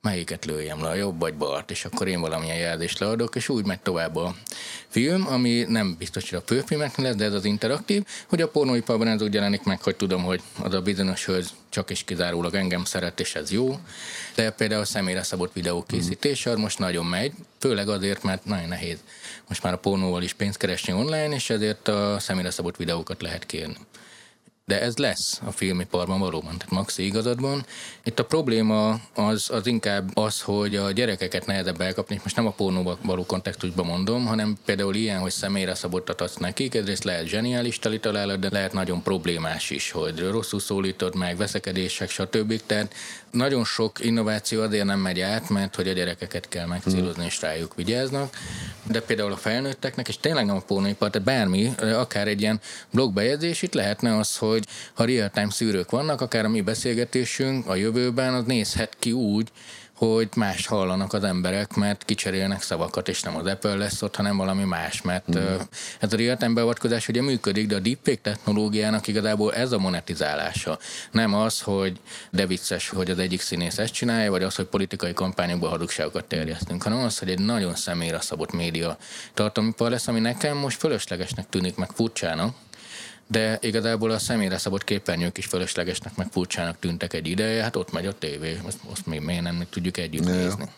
[0.05, 3.65] melyiket lőjem le, a jobb vagy balt, és akkor én valamilyen jelzést leadok, és úgy
[3.65, 4.35] megy tovább a
[4.87, 9.07] film, ami nem biztos, hogy a főfilmeknél lesz, de ez az interaktív, hogy a pornóiparban
[9.07, 12.83] ez úgy jelenik meg, hogy tudom, hogy az a bizonyos hölgy csak és kizárólag engem
[12.83, 13.79] szeret, és ez jó,
[14.35, 18.97] de például a személyre szabott videókészítés az most nagyon megy, főleg azért, mert nagyon nehéz
[19.47, 23.45] most már a pornóval is pénzt keresni online, és ezért a személyre szabott videókat lehet
[23.45, 23.77] kérni.
[24.67, 27.65] De ez lesz a filmiparban valóban, tehát Maxi igazadban.
[28.03, 32.51] Itt a probléma az, az inkább az, hogy a gyerekeket nehezebb elkapni, most nem a
[32.51, 37.79] pornóba való kontextusban mondom, hanem például ilyen, hogy személyre szabottat adsz nekik, egyrészt lehet zseniális
[37.79, 42.61] tali találat, de lehet nagyon problémás is, hogy rosszul szólítod meg, veszekedések, stb.
[42.65, 42.93] Tehát
[43.31, 47.75] nagyon sok innováció azért nem megy át, mert hogy a gyerekeket kell megcélozni, és rájuk
[47.75, 48.37] vigyáznak,
[48.83, 52.59] de például a felnőtteknek, és tényleg nem a pornóipar, tehát bármi, akár egy ilyen
[52.91, 54.54] blogbejegyzés, itt lehetne az, hogy
[54.93, 59.51] ha real-time szűrők vannak, akár a mi beszélgetésünk a jövőben, az nézhet ki úgy,
[59.95, 64.37] hogy más hallanak az emberek, mert kicserélnek szavakat, és nem az Apple lesz ott, hanem
[64.37, 65.55] valami más, mert mm.
[65.99, 70.79] ez a real-time beavatkozás ugye működik, de a deepfake technológiának igazából ez a monetizálása.
[71.11, 71.99] Nem az, hogy
[72.31, 76.83] de vicces, hogy az egyik színész ezt csinálja, vagy az, hogy politikai kampányokban hazugságokat terjesztünk,
[76.83, 78.97] hanem az, hogy egy nagyon személyre szabott média
[79.33, 82.55] tartalmipar lesz, ami nekem most fölöslegesnek tűnik, meg furcsának,
[83.27, 87.91] de igazából a személyre szabott képernyők is fölöslegesnek, meg furcsának tűntek egy ideje, hát ott
[87.91, 90.35] megy a tévé, azt, azt még miért nem tudjuk együtt ne.
[90.35, 90.69] nézni.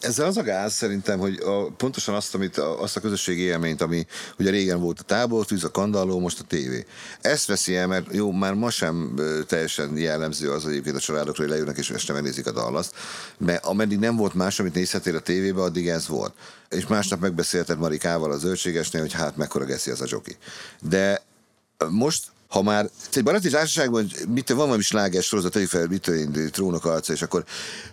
[0.00, 3.80] Ezzel az a gáz szerintem, hogy a, pontosan azt, amit, a, azt a közösségi élményt,
[3.80, 4.06] ami
[4.38, 6.86] ugye régen volt a tábortűz, a kandalló, most a tévé.
[7.20, 9.14] Ezt veszi el, mert jó, már ma sem
[9.46, 12.94] teljesen jellemző az egyébként a családokra, hogy leülnek és este megnézik a dallaszt,
[13.38, 16.34] mert ameddig nem volt más, amit nézhetél a tévébe, addig ez volt.
[16.68, 20.36] És másnap megbeszélted Marikával az zöldségesnél, hogy hát mekkora geszi az a joki.
[20.80, 21.22] De
[21.88, 26.50] most ha már egy baráti társaságban, mit van valami sláger sorozat, tegyük fel, mit én,
[26.50, 27.44] trónok arca, és akkor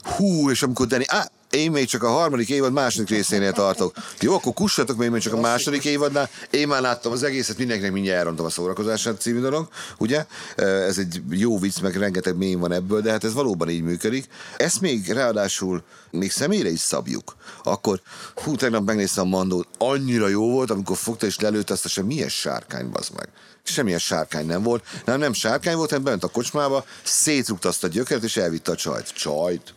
[0.01, 3.95] hú, és amikor Dani, á, én még csak a harmadik évad második részénél tartok.
[4.19, 6.29] Jó, akkor kussatok még, még csak a második évadnál.
[6.49, 10.25] Én már láttam az egészet, mindenkinek mindjárt elrontom a szórakozását című dolog, ugye?
[10.55, 14.27] Ez egy jó vicc, meg rengeteg mém van ebből, de hát ez valóban így működik.
[14.57, 17.35] Ezt még ráadásul még személyre is szabjuk.
[17.63, 18.01] Akkor,
[18.35, 22.29] hú, tegnap megnéztem a Mandót, annyira jó volt, amikor fogta és lelőtte azt, hogy milyen
[22.29, 23.27] sárkány, bazd meg
[23.67, 24.83] semmilyen sárkány nem volt.
[25.05, 28.75] Nem, nem sárkány volt, hanem bent a kocsmába, szétrugta azt a gyökert, és elvitte a
[28.75, 29.13] csajt.
[29.13, 29.73] Csajt?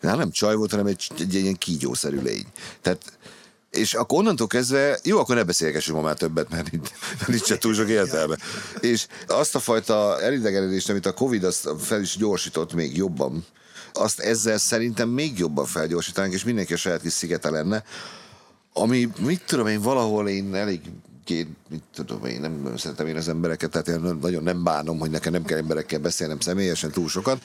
[0.00, 2.46] Nem, nem csaj volt, hanem egy, egy, egy ilyen kígyószerű lény.
[2.82, 3.18] Tehát
[3.70, 6.92] és akkor onnantól kezdve, jó, akkor ne beszélgessünk ma már többet, mert itt,
[7.26, 8.36] nincs se túl sok értelme.
[8.80, 13.46] És azt a fajta elidegenedést, amit a Covid azt fel is gyorsított még jobban,
[13.92, 17.82] azt ezzel szerintem még jobban felgyorsítanánk, és mindenki a saját kis szigete lenne,
[18.72, 20.80] ami, mit tudom én, valahol én elég
[21.28, 25.10] két, mit tudom én, nem szeretem én az embereket, tehát én nagyon nem bánom, hogy
[25.10, 27.42] nekem nem kell emberekkel beszélnem személyesen túl sokat,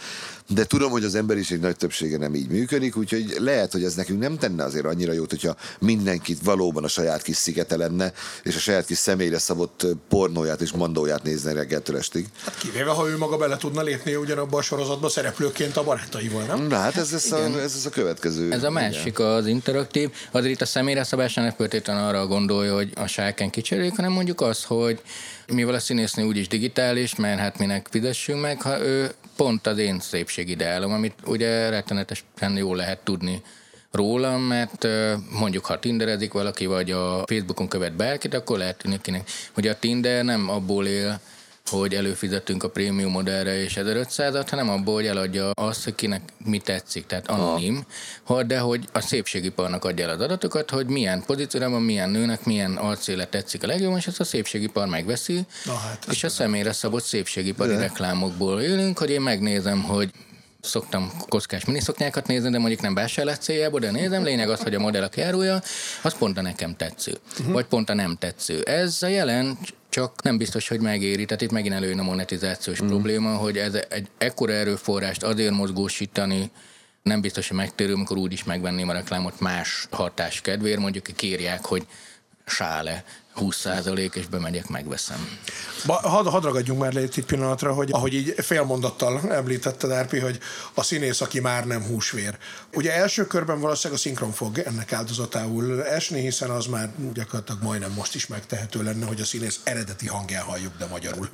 [0.47, 4.19] de tudom, hogy az emberiség nagy többsége nem így működik, úgyhogy lehet, hogy ez nekünk
[4.19, 8.13] nem tenne azért annyira jót, hogyha mindenkit valóban a saját kis szigete lenne,
[8.43, 12.25] és a saját kis személyre szabott pornóját és mandóját nézne reggeltől estig.
[12.45, 16.67] Hát kivéve, ha ő maga bele tudna lépni ugyanabban a sorozatban szereplőként a barátaival, nem?
[16.67, 18.51] Na hát ez, ez, a, ez, ez a következő.
[18.51, 19.27] Ez a másik, igen.
[19.27, 20.09] az interaktív.
[20.31, 24.63] Azért itt a személyre szabásának feltétlenül arra gondolja, hogy a sárkány kicseréljük, hanem mondjuk az,
[24.63, 25.01] hogy
[25.47, 29.99] mivel a színésznő úgyis digitális, mert hát minek fizessünk meg, ha ő pont az én
[29.99, 33.41] szépségideálom, amit ugye rettenetesen jól lehet tudni
[33.91, 34.87] rólam, mert
[35.39, 39.79] mondjuk ha tinderezik valaki, vagy a Facebookon követ bárkit, akkor lehet tudni kinek, hogy a
[39.79, 41.19] Tinder nem abból él,
[41.69, 46.59] hogy előfizetünk a prémium modellre és 1500-at, hanem abból, hogy eladja azt, hogy kinek mi
[46.59, 47.85] tetszik, tehát anonim,
[48.23, 48.43] ha.
[48.43, 53.29] de hogy a szépségiparnak adja el az adatokat, hogy milyen pozícióban, milyen nőnek, milyen arcélet
[53.29, 57.73] tetszik a legjobban, és ezt a szépségipar megveszi, Na hát, és a személyre szabott szépségipari
[57.73, 57.79] de.
[57.79, 60.11] reklámokból élünk, hogy én megnézem, hogy
[60.61, 64.79] szoktam kockás miniszoknyákat nézni, de mondjuk nem vásárlás céljából, de nézem, lényeg az, hogy a
[64.79, 65.61] modell, aki árulja,
[66.01, 67.53] az pont a nekem tetsző, uh-huh.
[67.53, 68.61] vagy pont a nem tetsző.
[68.61, 69.57] Ez a jelen
[69.93, 71.25] csak nem biztos, hogy megéri.
[71.25, 72.87] Tehát itt megint előjön a monetizációs mm.
[72.87, 76.51] probléma, hogy ez egy ekkora erőforrást azért mozgósítani,
[77.03, 81.65] nem biztos, hogy megtérül, amikor úgy is megvenném a reklámot más hatás kedvéért, mondjuk kérják,
[81.65, 81.87] hogy
[82.45, 83.03] sále
[83.35, 85.27] 20% és bemegyek, megveszem.
[85.85, 90.39] Ba, had, hadd ragadjunk már le egy pillanatra, hogy ahogy így félmondattal említetted, Erpi, hogy
[90.73, 92.37] a színész, aki már nem húsvér.
[92.73, 97.91] Ugye első körben valószínűleg a szinkron fog ennek áldozatául esni, hiszen az már gyakorlatilag majdnem
[97.91, 101.29] most is megtehető lenne, hogy a színész eredeti hangján halljuk, de magyarul.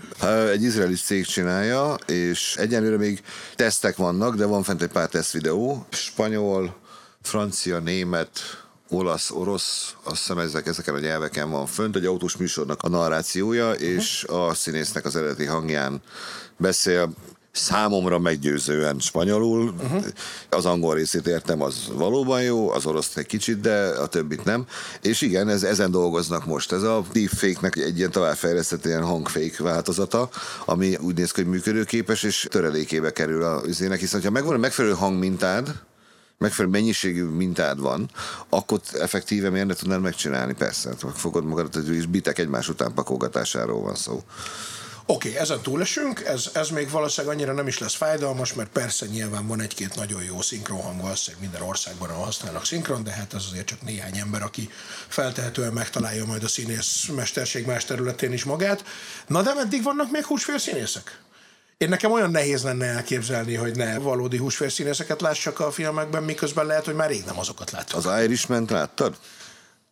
[0.51, 3.23] Egy izraeli cég csinálja, és egyenlőre még
[3.55, 5.85] tesztek vannak, de van fent egy pár tesztvideó.
[5.89, 6.75] Spanyol,
[7.21, 8.39] francia, német,
[8.89, 13.71] olasz, orosz, azt hiszem ezek, ezeken a nyelveken van fönt, egy autós műsornak a narrációja,
[13.71, 16.01] és a színésznek az eredeti hangján
[16.57, 17.13] beszél,
[17.51, 19.73] számomra meggyőzően spanyolul.
[19.83, 20.05] Uh-huh.
[20.49, 24.65] Az angol részét értem, az valóban jó, az orosz egy kicsit, de a többit nem.
[25.01, 26.71] És igen, ez, ezen dolgoznak most.
[26.71, 30.29] Ez a deepfake-nek egy ilyen továbbfejlesztett ilyen hangfake változata,
[30.65, 34.57] ami úgy néz ki, hogy működőképes, és törelékébe kerül a üzének, hiszen ha megvan a
[34.57, 35.73] megfelelő hangmintád,
[36.39, 38.09] megfelelő mennyiségű mintád van,
[38.49, 40.53] akkor effektíve miért ne tudnád megcsinálni?
[40.53, 44.23] Persze, hát fogod magadat, hogy bitek egymás után pakolgatásáról van szó.
[45.05, 49.05] Oké, okay, ezen túlesünk, ez, ez még valószínűleg annyira nem is lesz fájdalmas, mert persze
[49.05, 53.65] nyilván van egy-két nagyon jó szinkronhang, valószínűleg minden országban használnak szinkron, de hát ez azért
[53.65, 54.69] csak néhány ember, aki
[55.07, 58.83] feltehetően megtalálja majd a színész mesterség más területén is magát.
[59.27, 61.19] Na de meddig vannak még húsfél színészek?
[61.79, 66.85] Én nekem olyan nehéz lenne elképzelni, hogy ne valódi húsfélszínészeket lássak a filmekben, miközben lehet,
[66.85, 67.99] hogy már rég nem azokat látom.
[68.05, 69.15] Az Irishman láttad?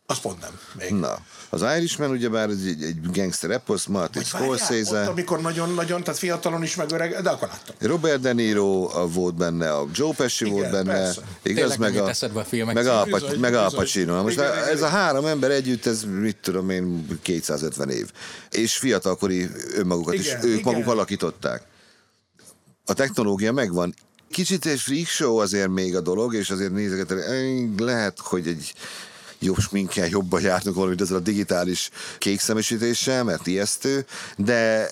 [0.06, 0.50] Azt pont nem.
[0.78, 0.90] Még.
[0.90, 1.18] Na,
[1.50, 6.62] az Irishman ugyebár egy, egy, egy gangster epos, Martin Scorsese, Ott, amikor nagyon-nagyon, tehát fiatalon
[6.62, 7.74] is meg öreg, de akkor láttam.
[7.78, 11.20] Robert De Niro volt benne, a Joe Pesci Igen, volt benne, persze.
[11.42, 13.68] igaz, Tényleg meg a, a filmek meg a, Bizony, meg a.
[13.74, 14.14] Pacino.
[14.14, 18.10] Na Most Igen, ez igen, a három ember együtt, ez mit tudom én, 250 év.
[18.50, 20.72] És fiatalkori önmagukat is, Igen, ők igen.
[20.72, 21.62] maguk alakították.
[22.90, 23.94] A technológia megvan.
[24.30, 27.18] Kicsit egy freak show azért még a dolog, és azért nézegetek,
[27.78, 28.74] lehet, hogy egy
[29.38, 34.90] jobb sminkkel jobban jártunk volna, mint ezzel a digitális kékszemesítéssel, mert ijesztő, de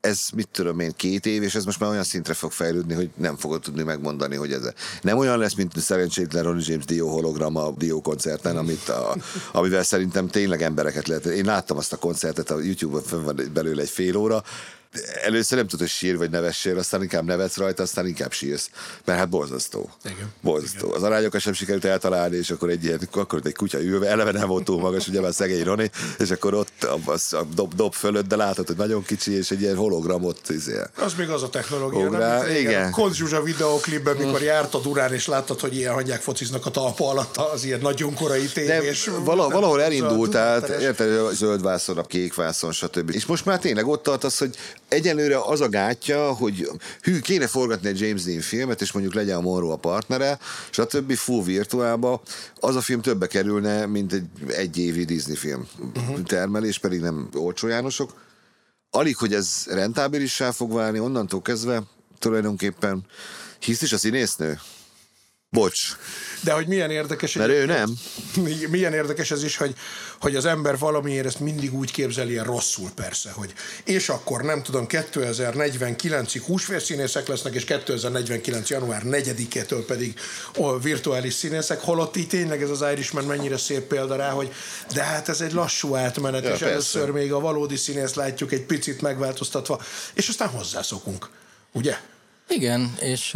[0.00, 3.10] ez mit tudom én, két év, és ez most már olyan szintre fog fejlődni, hogy
[3.16, 4.72] nem fogod tudni megmondani, hogy ez
[5.02, 9.16] nem olyan lesz, mint a szerencsétlen Ronnie James Dio hologram a Dio koncerten, amit a,
[9.52, 11.24] amivel szerintem tényleg embereket lehet.
[11.24, 14.42] Én láttam azt a koncertet, a YouTube-on fönn van belőle egy fél óra,
[15.24, 18.70] Először nem tudod, hogy sír vagy nevessél, aztán inkább nevetsz rajta, aztán inkább sírsz.
[19.04, 19.90] Mert hát borzasztó.
[20.04, 20.32] Igen.
[20.40, 20.92] Borzasztó.
[20.92, 24.48] Az arányokat sem sikerült eltalálni, és akkor egy ilyen, akkor egy kutya ülve, eleve nem
[24.48, 27.94] volt túl magas, ugye már szegény Roni, és akkor ott a, a, a dob, dob
[27.94, 30.80] fölött, de látod, hogy nagyon kicsi, és egy ilyen hologramot izé.
[30.96, 32.56] Az még az a technológia, Ugrál, nem?
[32.56, 32.90] igen.
[32.90, 37.10] Konz Zsuzsa videóklipben, mikor járt a Durán, és láttad, hogy ilyen hagyják fociznak a talpa
[37.10, 39.10] alatt az ilyen nagyon korai tévés.
[39.24, 43.10] vala, valahol Ez a elindult, tehát érted, a zöld vászon, a kék vászon, stb.
[43.10, 44.56] És most már tényleg ott tartasz, hogy
[44.90, 46.70] egyelőre az a gátja, hogy
[47.02, 50.38] hű, kéne forgatni egy James Dean filmet, és mondjuk legyen a Monroe a partnere,
[50.70, 51.12] stb.
[51.12, 52.22] full virtuálba,
[52.60, 56.22] az a film többe kerülne, mint egy egy évi Disney film uh-huh.
[56.22, 58.14] termelés, pedig nem olcsó Jánosok.
[58.90, 61.82] Alig, hogy ez rentábilissá fog válni, onnantól kezdve
[62.18, 63.04] tulajdonképpen
[63.58, 64.58] hisz is a színésznő?
[65.52, 65.96] Bocs,
[66.40, 67.32] De hogy milyen érdekes...
[67.32, 67.98] mert ő nem.
[68.70, 69.74] milyen érdekes ez is, hogy,
[70.20, 73.52] hogy az ember valamiért ezt mindig úgy képzeli ilyen rosszul persze, hogy
[73.84, 78.70] és akkor nem tudom, 2049-ig húsvérszínészek lesznek, és 2049.
[78.70, 80.18] január 4-től pedig
[80.56, 84.52] ó, virtuális színészek, holott így tényleg ez az Irishman mennyire szép példa rá, hogy
[84.94, 86.72] de hát ez egy lassú átmenet, Ja, és persze.
[86.72, 89.82] először még a valódi színész látjuk egy picit megváltoztatva,
[90.14, 91.30] és aztán hozzászokunk.
[91.72, 91.96] Ugye?
[92.54, 93.34] Igen, és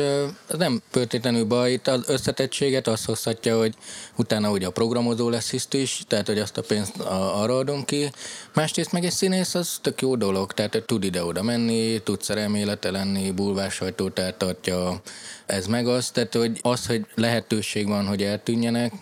[0.48, 3.74] ez nem feltétlenül baj, itt az összetettséget azt hozhatja, hogy
[4.16, 8.10] utána ugye a programozó lesz hiszt is, tehát hogy azt a pénzt arra adom ki.
[8.54, 12.90] Másrészt meg egy színész az tök jó dolog, tehát hogy tud ide-oda menni, tud szerelmélete
[12.90, 15.00] lenni, bulvársajtót eltartja,
[15.46, 18.92] ez meg az, tehát hogy az, hogy lehetőség van, hogy eltűnjenek,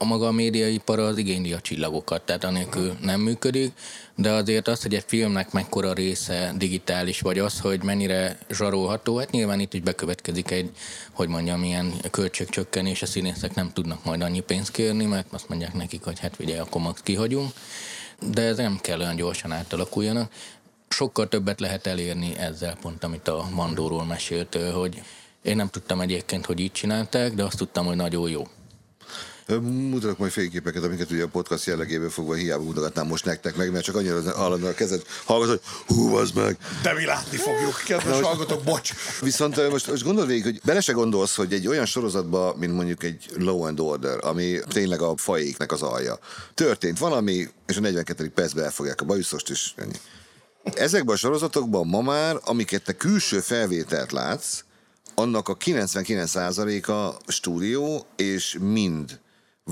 [0.00, 3.72] a maga a médiaipar az igényli a csillagokat, tehát anélkül nem működik,
[4.14, 9.30] de azért az, hogy egy filmnek mekkora része digitális, vagy az, hogy mennyire zsarolható, hát
[9.30, 10.70] nyilván itt is bekövetkezik egy,
[11.12, 15.74] hogy mondjam, ilyen költségcsökkenés, a színészek nem tudnak majd annyi pénzt kérni, mert azt mondják
[15.74, 17.50] nekik, hogy hát ugye akkor max kihagyunk,
[18.32, 20.32] de ez nem kell olyan gyorsan átalakuljanak.
[20.88, 25.02] Sokkal többet lehet elérni ezzel pont, amit a Mandóról mesélt, hogy
[25.42, 28.46] én nem tudtam egyébként, hogy így csinálták, de azt tudtam, hogy nagyon jó.
[29.56, 33.84] Mutatok majd fényképeket, amiket ugye a podcast jellegéből fogva hiába mutogatnám most nektek meg, mert
[33.84, 36.56] csak annyira állandóan a kezed hallgat, hogy hú, az meg.
[36.82, 38.92] De mi látni fogjuk, kedves hallgatók, bocs!
[39.20, 43.02] Viszont most, most gondold végig, hogy bele se gondolsz, hogy egy olyan sorozatba, mint mondjuk
[43.02, 46.18] egy Law and Order, ami tényleg a fajéknek az alja.
[46.54, 48.30] Történt valami, és a 42.
[48.30, 49.98] percben elfogják a bajuszost, és ennyi.
[50.74, 54.62] Ezekben a sorozatokban ma már, amiket te külső felvételt látsz,
[55.14, 59.18] annak a 99%-a stúdió, és mind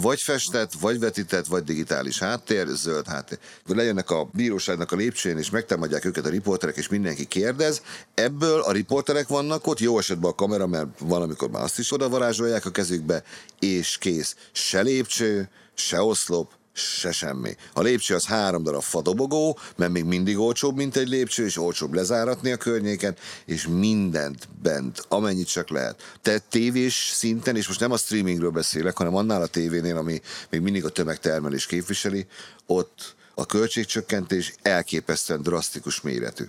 [0.00, 3.38] vagy festett, vagy vetített, vagy digitális háttér, zöld háttér.
[3.66, 7.82] Lejönnek a bíróságnak a lépcsőjén, és megtámadják őket a riporterek, és mindenki kérdez.
[8.14, 12.08] Ebből a riporterek vannak ott, jó esetben a kamera, mert valamikor már azt is oda
[12.08, 13.22] varázsolják a kezükbe,
[13.58, 14.36] és kész.
[14.52, 17.56] Se lépcső, se oszlop, se semmi.
[17.72, 21.94] A lépcső az három darab fadobogó, mert még mindig olcsóbb, mint egy lépcső, és olcsóbb
[21.94, 26.16] lezáratni a környéken, és mindent bent, amennyit csak lehet.
[26.22, 30.20] Te tévés szinten, és most nem a streamingről beszélek, hanem annál a tévénél, ami
[30.50, 32.26] még mindig a tömegtermelés képviseli,
[32.66, 36.44] ott a költségcsökkentés elképesztően drasztikus méretű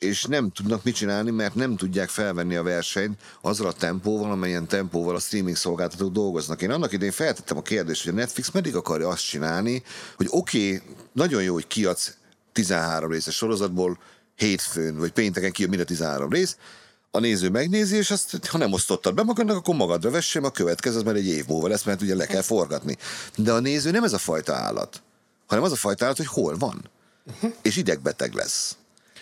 [0.00, 4.66] és nem tudnak mit csinálni, mert nem tudják felvenni a versenyt azzal a tempóval, amelyen
[4.66, 6.62] tempóval a streaming szolgáltatók dolgoznak.
[6.62, 9.82] Én annak idején feltettem a kérdést, hogy a Netflix meddig akarja azt csinálni,
[10.16, 12.16] hogy oké, okay, nagyon jó, hogy kiadsz
[12.52, 13.98] 13 részes sorozatból
[14.36, 16.56] hétfőn, vagy pénteken kijön mind a 13 rész,
[17.10, 20.96] a néző megnézi, és azt, ha nem osztottad be magadnak, akkor magadra vessem, a következő
[20.96, 22.96] az már egy év múlva lesz, mert ugye le kell forgatni.
[23.36, 25.02] De a néző nem ez a fajta állat,
[25.46, 26.90] hanem az a fajta állat, hogy hol van.
[27.62, 28.76] És idegbeteg lesz.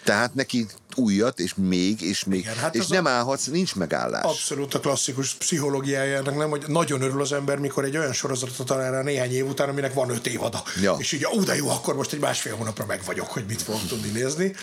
[0.04, 0.66] Tehát neki
[0.98, 4.22] újat, és még, és még, Igen, hát és nem állhatsz, nincs megállás.
[4.24, 8.66] Abszolút a klasszikus pszichológiája ennek, nem, hogy nagyon örül az ember, mikor egy olyan sorozatot
[8.66, 10.62] talál rá néhány év után, aminek van öt évada.
[10.80, 10.96] Ja.
[10.98, 13.86] És így, ó, de jó, akkor most egy másfél hónapra meg vagyok, hogy mit fogok
[13.86, 14.54] tudni nézni.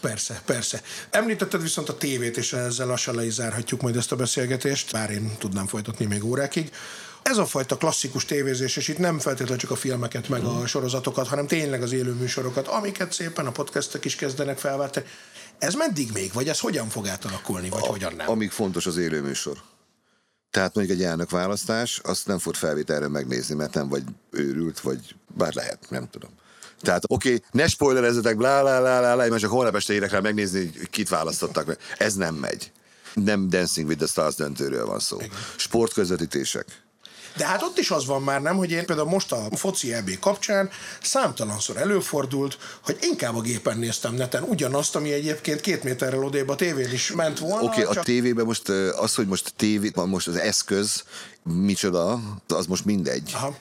[0.00, 0.82] Persze, persze.
[1.10, 5.10] Említetted viszont a tévét, és ezzel lassan le is zárhatjuk majd ezt a beszélgetést, bár
[5.10, 6.70] én tudnám folytatni még órákig.
[7.22, 11.28] Ez a fajta klasszikus tévézés, és itt nem feltétlenül csak a filmeket, meg a sorozatokat,
[11.28, 15.06] hanem tényleg az élő műsorokat, amiket szépen a podcastek is kezdenek felváltani.
[15.58, 18.30] Ez meddig még, vagy ez hogyan fog átalakulni, vagy hogyan nem?
[18.30, 19.56] Amíg fontos az élőműsor.
[20.50, 25.14] Tehát mondjuk egy elnök választás, azt nem fog felvételre megnézni, mert nem vagy őrült, vagy
[25.36, 26.30] bár lehet, nem tudom.
[26.80, 30.10] Tehát oké, okay, ne spoilerezzetek, blá, blá, blá, blá, blá, mert csak holnap este érek
[30.10, 31.78] rá megnézni, hogy kit választottak meg.
[31.98, 32.72] Ez nem megy.
[33.14, 35.18] Nem Dancing with the Stars döntőről van szó.
[35.56, 36.81] Sportközvetítések.
[37.36, 40.18] De hát ott is az van már, nem, hogy én például most a foci EB
[40.18, 40.70] kapcsán
[41.02, 46.54] számtalanszor előfordult, hogy inkább a gépen néztem neten ugyanazt, ami egyébként két méterrel odébb a
[46.54, 47.62] tévén is ment volna.
[47.62, 48.02] Oké, okay, csak...
[48.02, 51.04] a tévében most az, hogy most tévé, most az eszköz,
[51.42, 53.30] micsoda, az most mindegy.
[53.34, 53.56] Aha.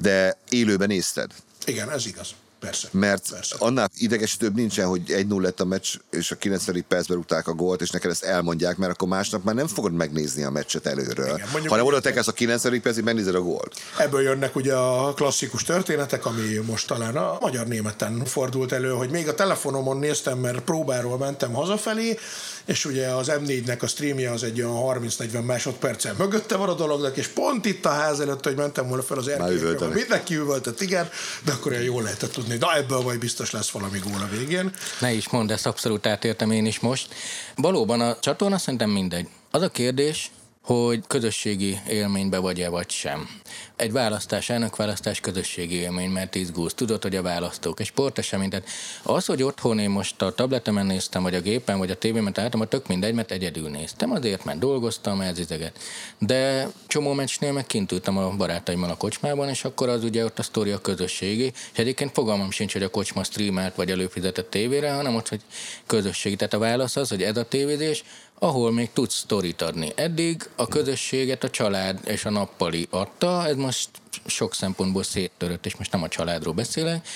[0.00, 1.30] De élőben nézted.
[1.64, 2.34] Igen, ez igaz.
[2.60, 2.88] Persze.
[2.90, 3.56] Mert persze.
[3.58, 6.84] annál idegesítőbb nincsen, hogy 1-0 lett a meccs, és a 90.
[6.88, 10.44] percben rúgták a gólt, és neked ezt elmondják, mert akkor másnap már nem fogod megnézni
[10.44, 12.80] a meccset előről, Igen, mondjuk, hanem oda tekelsz a 90.
[12.80, 13.74] percig, megnézed a gólt.
[13.98, 19.28] Ebből jönnek ugye a klasszikus történetek, ami most talán a magyar-németen fordult elő, hogy még
[19.28, 22.18] a telefonomon néztem, mert próbáról mentem hazafelé,
[22.64, 27.16] és ugye az M4-nek a streamje az egy olyan 30-40 másodperccel mögötte van a dolognak,
[27.16, 31.08] és pont itt a ház előtt, hogy mentem volna fel az erkélyekre, mindenki üvöltött, igen,
[31.44, 34.72] de akkor olyan jól lehetett tudni, de ebből majd biztos lesz valami gól a végén.
[35.00, 37.14] Ne is mondd, ezt abszolút átértem én is most.
[37.56, 39.28] Valóban a csatorna szerintem mindegy.
[39.50, 40.30] Az a kérdés,
[40.68, 43.28] hogy közösségi élménybe vagy-e vagy sem.
[43.76, 46.74] Egy választás, elnökválasztás közösségi élmény, mert izgulsz.
[46.74, 48.50] Tudod, hogy a választók, egy sportesemény.
[48.50, 48.68] Tehát
[49.02, 52.60] az, hogy otthon én most a tabletemen néztem, vagy a gépen, vagy a tévében találtam,
[52.60, 54.10] a tök mindegy, mert egyedül néztem.
[54.10, 55.78] Azért, mert dolgoztam, ez ideget.
[56.18, 60.38] De csomó meccsnél meg kint ültem a barátaimmal a kocsmában, és akkor az ugye ott
[60.38, 61.52] a sztori a közösségi.
[61.72, 65.40] És egyébként fogalmam sincs, hogy a kocsma streamelt, vagy előfizetett tévére, hanem ott, hogy
[65.86, 66.36] közösségi.
[66.36, 68.04] Tehát a válasz az, hogy ez a tévézés,
[68.38, 69.92] ahol még tudsz sztorit adni.
[69.94, 73.88] Eddig a közösséget a család és a nappali adta, ez most
[74.26, 77.08] sok szempontból széttörött, és most nem a családról beszélek.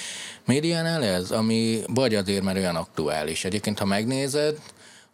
[0.45, 3.45] Médiánál ez, ami vagy azért, mert olyan aktuális.
[3.45, 4.59] Egyébként, ha megnézed,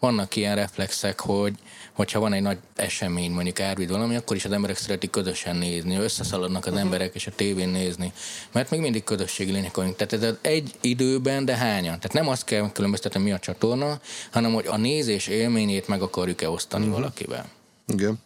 [0.00, 1.54] vannak ilyen reflexek, hogy
[1.92, 5.96] hogyha van egy nagy esemény, mondjuk árvid valami, akkor is az emberek szeretik közösen nézni,
[5.96, 6.84] összeszaladnak az uh-huh.
[6.84, 8.12] emberek és a tévén nézni,
[8.52, 9.96] mert még mindig közösségi lények vagyunk.
[9.96, 12.00] Tehát ez egy időben, de hányan.
[12.00, 16.50] Tehát nem azt kell különböztetni, mi a csatorna, hanem hogy a nézés élményét meg akarjuk-e
[16.50, 16.98] osztani uh-huh.
[16.98, 17.48] valakivel.
[17.86, 18.18] Igen.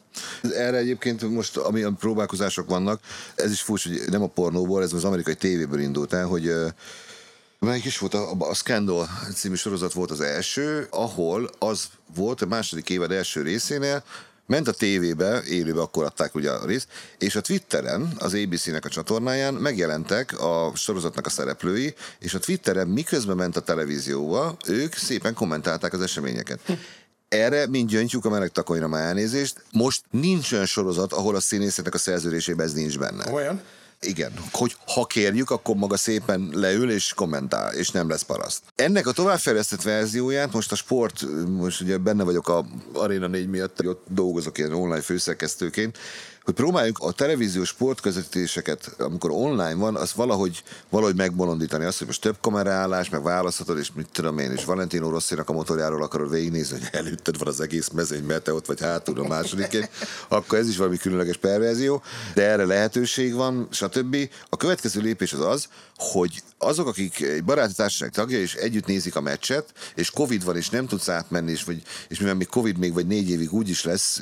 [0.42, 3.00] Erre egyébként most, ami a próbálkozások vannak,
[3.34, 6.52] ez is furcsa, hogy nem a pornóból, ez az amerikai tévéből indult el, hogy
[7.64, 8.14] Melyik is volt?
[8.14, 11.84] A, a Scandal című sorozat volt az első, ahol az
[12.14, 14.04] volt a második évad első részénél,
[14.46, 16.88] ment a tévébe, élőbe akkor adták ugye a részt,
[17.18, 22.88] és a Twitteren, az ABC-nek a csatornáján megjelentek a sorozatnak a szereplői, és a Twitteren
[22.88, 26.60] miközben ment a televízióba, ők szépen kommentálták az eseményeket.
[27.28, 31.94] Erre, mint gyöngytyúk a meleg takonyra már elnézést, most nincs olyan sorozat, ahol a színészeknek
[31.94, 33.32] a szerződésében ez nincs benne.
[33.32, 33.62] Olyan?
[34.06, 38.62] Igen, hogy ha kérjük, akkor maga szépen leül és kommentál, és nem lesz paraszt.
[38.74, 43.76] Ennek a továbbfejlesztett verzióját most a sport, most ugye benne vagyok a Arena 4 miatt,
[43.76, 45.98] hogy ott dolgozok ilyen online főszerkesztőként,
[46.44, 51.84] hogy próbáljuk a televíziós sportközvetítéseket, amikor online van, azt valahogy, valahogy megbolondítani.
[51.84, 55.52] Azt, hogy most több kameraállás, meg választhatod, és mit tudom én, és Valentino Rossinak a
[55.52, 59.28] motorjáról akarod végignézni, hogy előtted van az egész mezőny, mert te ott vagy hátul a
[59.28, 59.86] másodikén,
[60.28, 62.02] akkor ez is valami különleges perverzió,
[62.34, 64.16] de erre lehetőség van, stb.
[64.48, 65.68] A következő lépés az az,
[66.10, 70.56] hogy azok, akik egy baráti társaság tagja, és együtt nézik a meccset, és Covid van,
[70.56, 73.68] és nem tudsz átmenni, és, vagy, és mivel még Covid még vagy négy évig úgy
[73.68, 74.20] is lesz,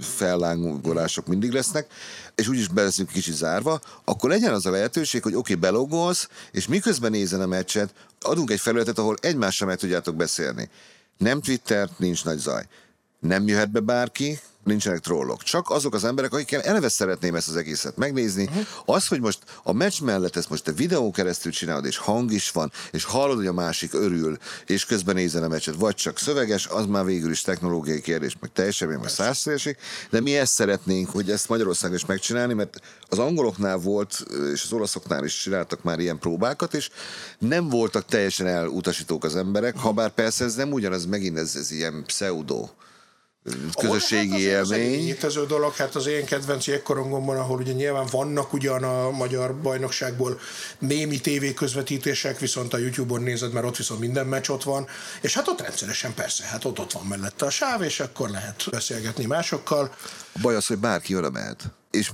[0.00, 1.86] fellángolások mindig lesznek,
[2.34, 6.28] és úgyis be leszünk kicsit zárva, akkor legyen az a lehetőség, hogy oké, okay, belogolsz,
[6.50, 10.70] és miközben nézen a meccset, adunk egy felületet, ahol egymással meg tudjátok beszélni.
[11.18, 12.66] Nem Twitter, nincs nagy zaj.
[13.18, 15.42] Nem jöhet be bárki, nincsenek trollok.
[15.42, 18.44] Csak azok az emberek, akikkel eleve szeretném ezt az egészet megnézni.
[18.44, 18.64] Uh-huh.
[18.84, 22.50] Az, hogy most a meccs mellett ezt most a videó keresztül csinálod, és hang is
[22.50, 24.36] van, és hallod, hogy a másik örül,
[24.66, 28.50] és közben nézel a meccset, vagy csak szöveges, az már végül is technológiai kérdés, meg
[28.52, 29.76] teljesen meg százszerűség,
[30.10, 34.72] de mi ezt szeretnénk, hogy ezt Magyarországon is megcsinálni, mert az angoloknál volt, és az
[34.72, 36.90] olaszoknál is csináltak már ilyen próbákat, és
[37.38, 41.70] nem voltak teljesen elutasítók az emberek, ha bár persze ez nem ugyanaz, megint ez, ez
[41.70, 42.68] ilyen pseudo
[43.78, 45.16] közösségi hát élmény.
[45.22, 49.60] Ez egy dolog, hát az én kedvenc jégkorongomban, ahol ugye nyilván vannak ugyan a magyar
[49.60, 50.40] bajnokságból
[50.78, 54.86] némi tévéközvetítések, viszont a YouTube-on nézed, mert ott viszont minden meccs ott van,
[55.20, 58.64] és hát ott rendszeresen persze, hát ott, ott van mellette a sáv, és akkor lehet
[58.70, 59.94] beszélgetni másokkal.
[60.32, 61.62] A baj az, hogy bárki oda mehet.
[61.90, 62.10] És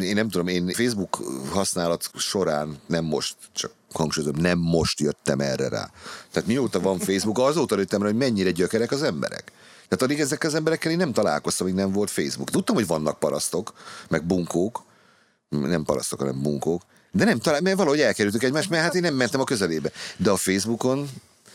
[0.00, 5.68] én nem tudom, én Facebook használat során nem most, csak hangsúlyozom, nem most jöttem erre
[5.68, 5.90] rá.
[6.32, 9.52] Tehát mióta van Facebook, azóta jöttem rá, hogy mennyire gyökerek az emberek.
[9.88, 12.50] Tehát addig ezek az emberekkel én nem találkoztam, hogy nem volt Facebook.
[12.50, 13.72] Tudtam, hogy vannak parasztok,
[14.08, 14.82] meg bunkók,
[15.48, 16.82] nem parasztok, hanem bunkók.
[17.12, 19.90] De nem, talán, mert valahogy elkerültük egymást, mert hát én nem mentem a közelébe.
[20.16, 21.08] De a Facebookon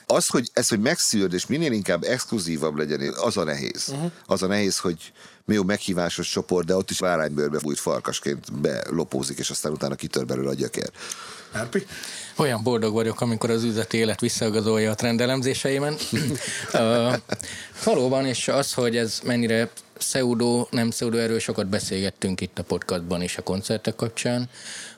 [0.06, 3.88] az, hogy ez, hogy megszűrd, és minél inkább exkluzívabb legyen, az a nehéz.
[3.90, 4.12] Uh-huh.
[4.26, 5.12] Az a nehéz, hogy
[5.46, 10.26] mi jó meghívásos csoport, de ott is váránybőrbe fújt farkasként belopózik, és aztán utána kitör
[10.26, 10.92] belőle a gyökér.
[11.52, 11.86] Erpi?
[12.36, 15.94] Olyan boldog vagyok, amikor az üzleti élet visszagazolja a trendelemzéseimen.
[16.74, 17.14] uh,
[17.84, 23.22] valóban, és az, hogy ez mennyire pseudo, nem pseudo, erről sokat beszélgettünk itt a podcastban
[23.22, 24.50] is a koncertek kapcsán.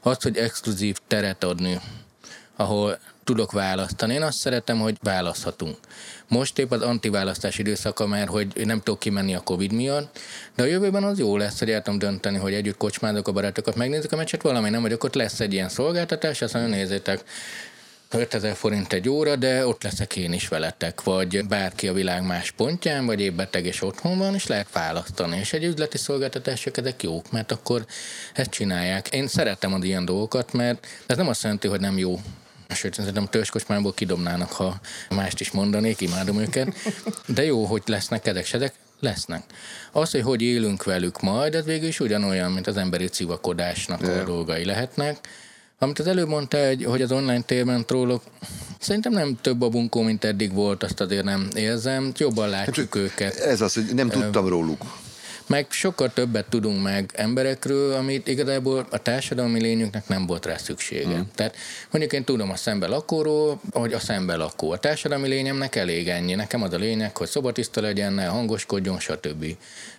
[0.02, 1.80] Az, hogy exkluzív teret adni,
[2.56, 4.14] ahol tudok választani.
[4.14, 5.78] Én azt szeretem, hogy választhatunk.
[6.28, 10.20] Most épp az antiválasztás időszaka, mert hogy nem tudok kimenni a Covid miatt,
[10.56, 13.76] de a jövőben az jó lesz, hogy el tudom dönteni, hogy együtt kocsmázok a barátokat,
[13.76, 17.24] megnézzük a meccset, valami nem vagyok, ott lesz egy ilyen szolgáltatás, azt mondja, nézzétek,
[18.12, 22.52] 5000 forint egy óra, de ott leszek én is veletek, vagy bárki a világ más
[22.52, 25.38] pontján, vagy épp beteg és otthon van, és lehet választani.
[25.38, 27.86] És egy üzleti szolgáltatások ezek jók, mert akkor
[28.34, 29.08] ezt csinálják.
[29.08, 32.20] Én szeretem az ilyen dolgokat, mert ez nem azt jelenti, hogy nem jó
[32.70, 36.76] Sőt, szerintem törzskocsmából kidobnának, ha mást is mondanék, imádom őket.
[37.28, 39.44] De jó, hogy lesznek kedek lesznek.
[39.92, 44.24] Az, hogy hogy élünk velük majd, ez végül is ugyanolyan, mint az emberi civakodásnak a
[44.24, 45.28] dolgai lehetnek.
[45.80, 48.24] Amit az előbb mondta, hogy az online térben trollok,
[48.80, 52.12] szerintem nem több a bunkó, mint eddig volt, azt azért nem érzem.
[52.18, 53.36] Jobban látjuk hát, őket.
[53.36, 54.84] Ez az, hogy nem tudtam róluk
[55.48, 61.16] meg sokkal többet tudunk meg emberekről, amit igazából a társadalmi lényünknek nem volt rá szüksége.
[61.16, 61.32] Hmm.
[61.36, 61.56] Tehát
[61.92, 64.72] mondjuk én tudom a szembe lakóról, hogy a szembe lakó.
[64.72, 66.34] A társadalmi lényemnek elég ennyi.
[66.34, 69.46] Nekem az a lényeg, hogy szobatiszta legyen, ne hangoskodjon, stb.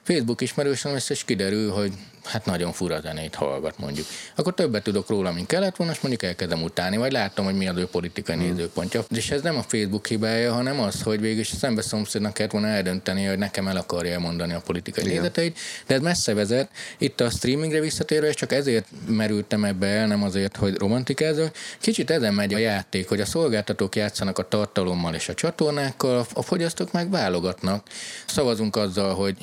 [0.02, 1.92] Facebook ismerősen lesz, és kiderül, hogy
[2.26, 4.06] hát nagyon fura zenét hallgat mondjuk.
[4.36, 7.68] Akkor többet tudok róla, mint kellett volna, és mondjuk elkezdem utálni, vagy látom, hogy mi
[7.68, 8.44] az ő politikai hmm.
[8.44, 9.04] nézőpontja.
[9.10, 12.66] És ez nem a Facebook hibája, hanem az, hogy végül is szembe szomszédnak kellett volna
[12.66, 15.16] eldönteni, hogy nekem el akarja mondani a politikai Igen.
[15.16, 16.68] nézeteit, de ez messze vezet.
[16.98, 21.50] Itt a streamingre visszatérve, és csak ezért merültem ebbe el, nem azért, hogy romantikázok.
[21.80, 26.42] Kicsit ezen megy a játék, hogy a szolgáltatók játszanak a tartalommal és a csatornákkal, a
[26.42, 27.86] fogyasztók meg válogatnak.
[28.26, 29.36] Szavazunk azzal, hogy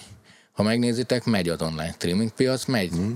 [0.53, 2.91] ha megnézitek, megy az online streaming piac, megy.
[2.95, 3.13] Mm.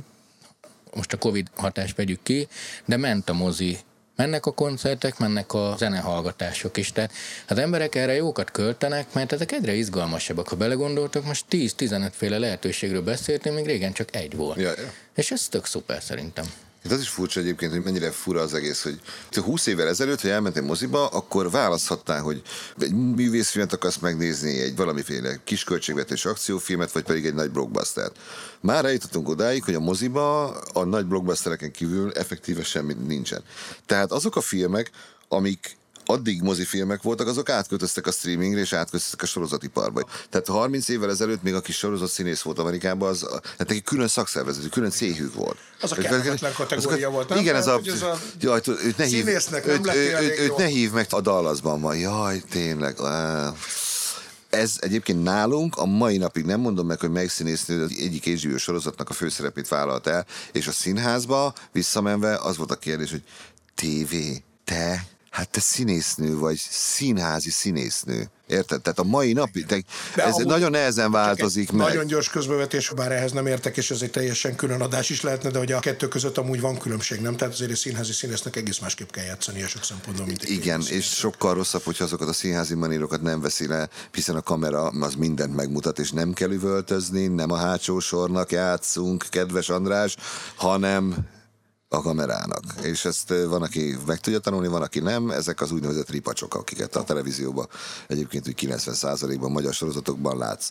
[0.96, 2.48] Most a Covid hatást vegyük ki,
[2.86, 3.78] de ment a mozi,
[4.16, 6.92] mennek a koncertek, mennek a zenehallgatások is.
[6.92, 7.12] Tehát
[7.48, 10.48] az emberek erre jókat költenek, mert ezek egyre izgalmasabbak.
[10.48, 14.58] Ha belegondoltok, most 10-15 féle lehetőségről beszéltünk, még régen csak egy volt.
[14.58, 14.94] Ja, ja.
[15.16, 16.46] És ez tök szuper szerintem.
[16.88, 19.00] Hát az is furcsa egyébként, hogy mennyire fura az egész, hogy
[19.44, 22.42] 20 évvel ezelőtt, hogy elmentem moziba, akkor választhattál, hogy
[22.80, 28.16] egy művészfilmet akarsz megnézni, egy valamiféle kisköltségvetés akciófilmet, vagy pedig egy nagy blockbustert.
[28.60, 33.44] Már eljutottunk odáig, hogy a moziba a nagy blockbustereken kívül effektíve semmi nincsen.
[33.86, 34.92] Tehát azok a filmek,
[35.28, 35.78] amik
[36.08, 40.08] addig mozifilmek voltak, azok átköltöztek a streamingre és átköltöztek a sorozatiparba.
[40.30, 44.68] Tehát 30 évvel ezelőtt még aki sorozat színész volt Amerikában, az, tehát neki külön szakszervezető,
[44.68, 45.58] külön céhük volt.
[45.82, 47.38] Az a kellemetlen kategória volt, nem?
[47.38, 50.91] Igen, ez a, ez a jaj, őt ne hív, őt, őt, őt, őt ne hív
[50.91, 51.97] meg, a Dallasban van.
[51.97, 52.97] Jaj, tényleg.
[54.49, 58.58] Ez egyébként nálunk a mai napig nem mondom meg, hogy melyik színésznő az egyik HBO
[58.58, 63.24] sorozatnak a főszerepét vállalt el, és a színházba visszamenve az volt a kérdés, hogy
[63.76, 64.16] TV,
[64.64, 65.05] te
[65.38, 68.30] hát te színésznő vagy, színházi színésznő.
[68.48, 68.82] Érted?
[68.82, 69.84] Tehát a mai napi, te,
[70.16, 71.88] ez nagyon nehezen változik meg.
[71.88, 75.50] Nagyon gyors közbevetés, bár ehhez nem értek, és ez egy teljesen külön adás is lehetne,
[75.50, 77.36] de hogy a kettő között amúgy van különbség, nem?
[77.36, 80.82] Tehát azért a színházi színésznek egész másképp kell játszani a sok szempontból, mint egy Igen,
[80.90, 85.14] és sokkal rosszabb, hogyha azokat a színházi manírokat nem veszi le, hiszen a kamera az
[85.14, 90.16] mindent megmutat, és nem kell üvöltözni, nem a hátsó sornak játszunk, kedves András,
[90.56, 91.28] hanem
[91.90, 92.64] a kamerának.
[92.82, 95.30] És ezt van, aki meg tudja tanulni, van, aki nem.
[95.30, 97.68] Ezek az úgynevezett ripacsok, akiket a televízióban
[98.08, 100.70] egyébként úgy 90%-ban magyar sorozatokban látsz.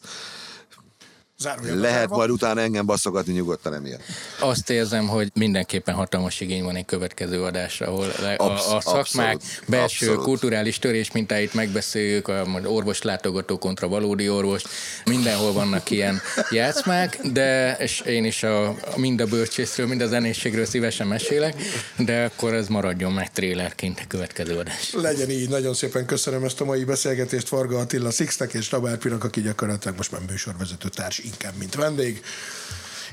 [1.38, 4.00] Zárójában Lehet majd utána engem baszogatni nyugodtan emiatt.
[4.40, 9.62] Azt érzem, hogy mindenképpen hatalmas igény van egy következő adásra, ahol a, a szakmák abszolút,
[9.66, 10.24] belső abszolút.
[10.24, 14.62] kulturális törés mintáit megbeszéljük, a orvos látogató kontra valódi orvos,
[15.04, 16.20] mindenhol vannak ilyen
[16.50, 21.54] játszmák, de és én is a, mind a bölcsészről, mind a zenészségről szívesen mesélek,
[21.96, 24.92] de akkor ez maradjon meg trélerként a következő adás.
[24.92, 29.24] Legyen így, nagyon szépen köszönöm ezt a mai beszélgetést Varga Attila Sixtek és Tabár Pirak,
[29.24, 32.22] aki gyakorlatilag most már műsorvezető társ inkább, mint vendég.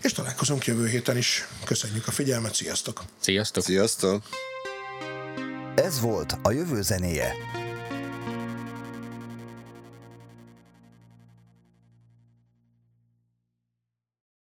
[0.01, 1.47] És találkozunk jövő héten is.
[1.65, 3.03] Köszönjük a figyelmet, sziasztok!
[3.19, 3.63] Sziasztok!
[3.63, 4.23] Sziasztok!
[5.75, 7.33] Ez volt a jövő zenéje.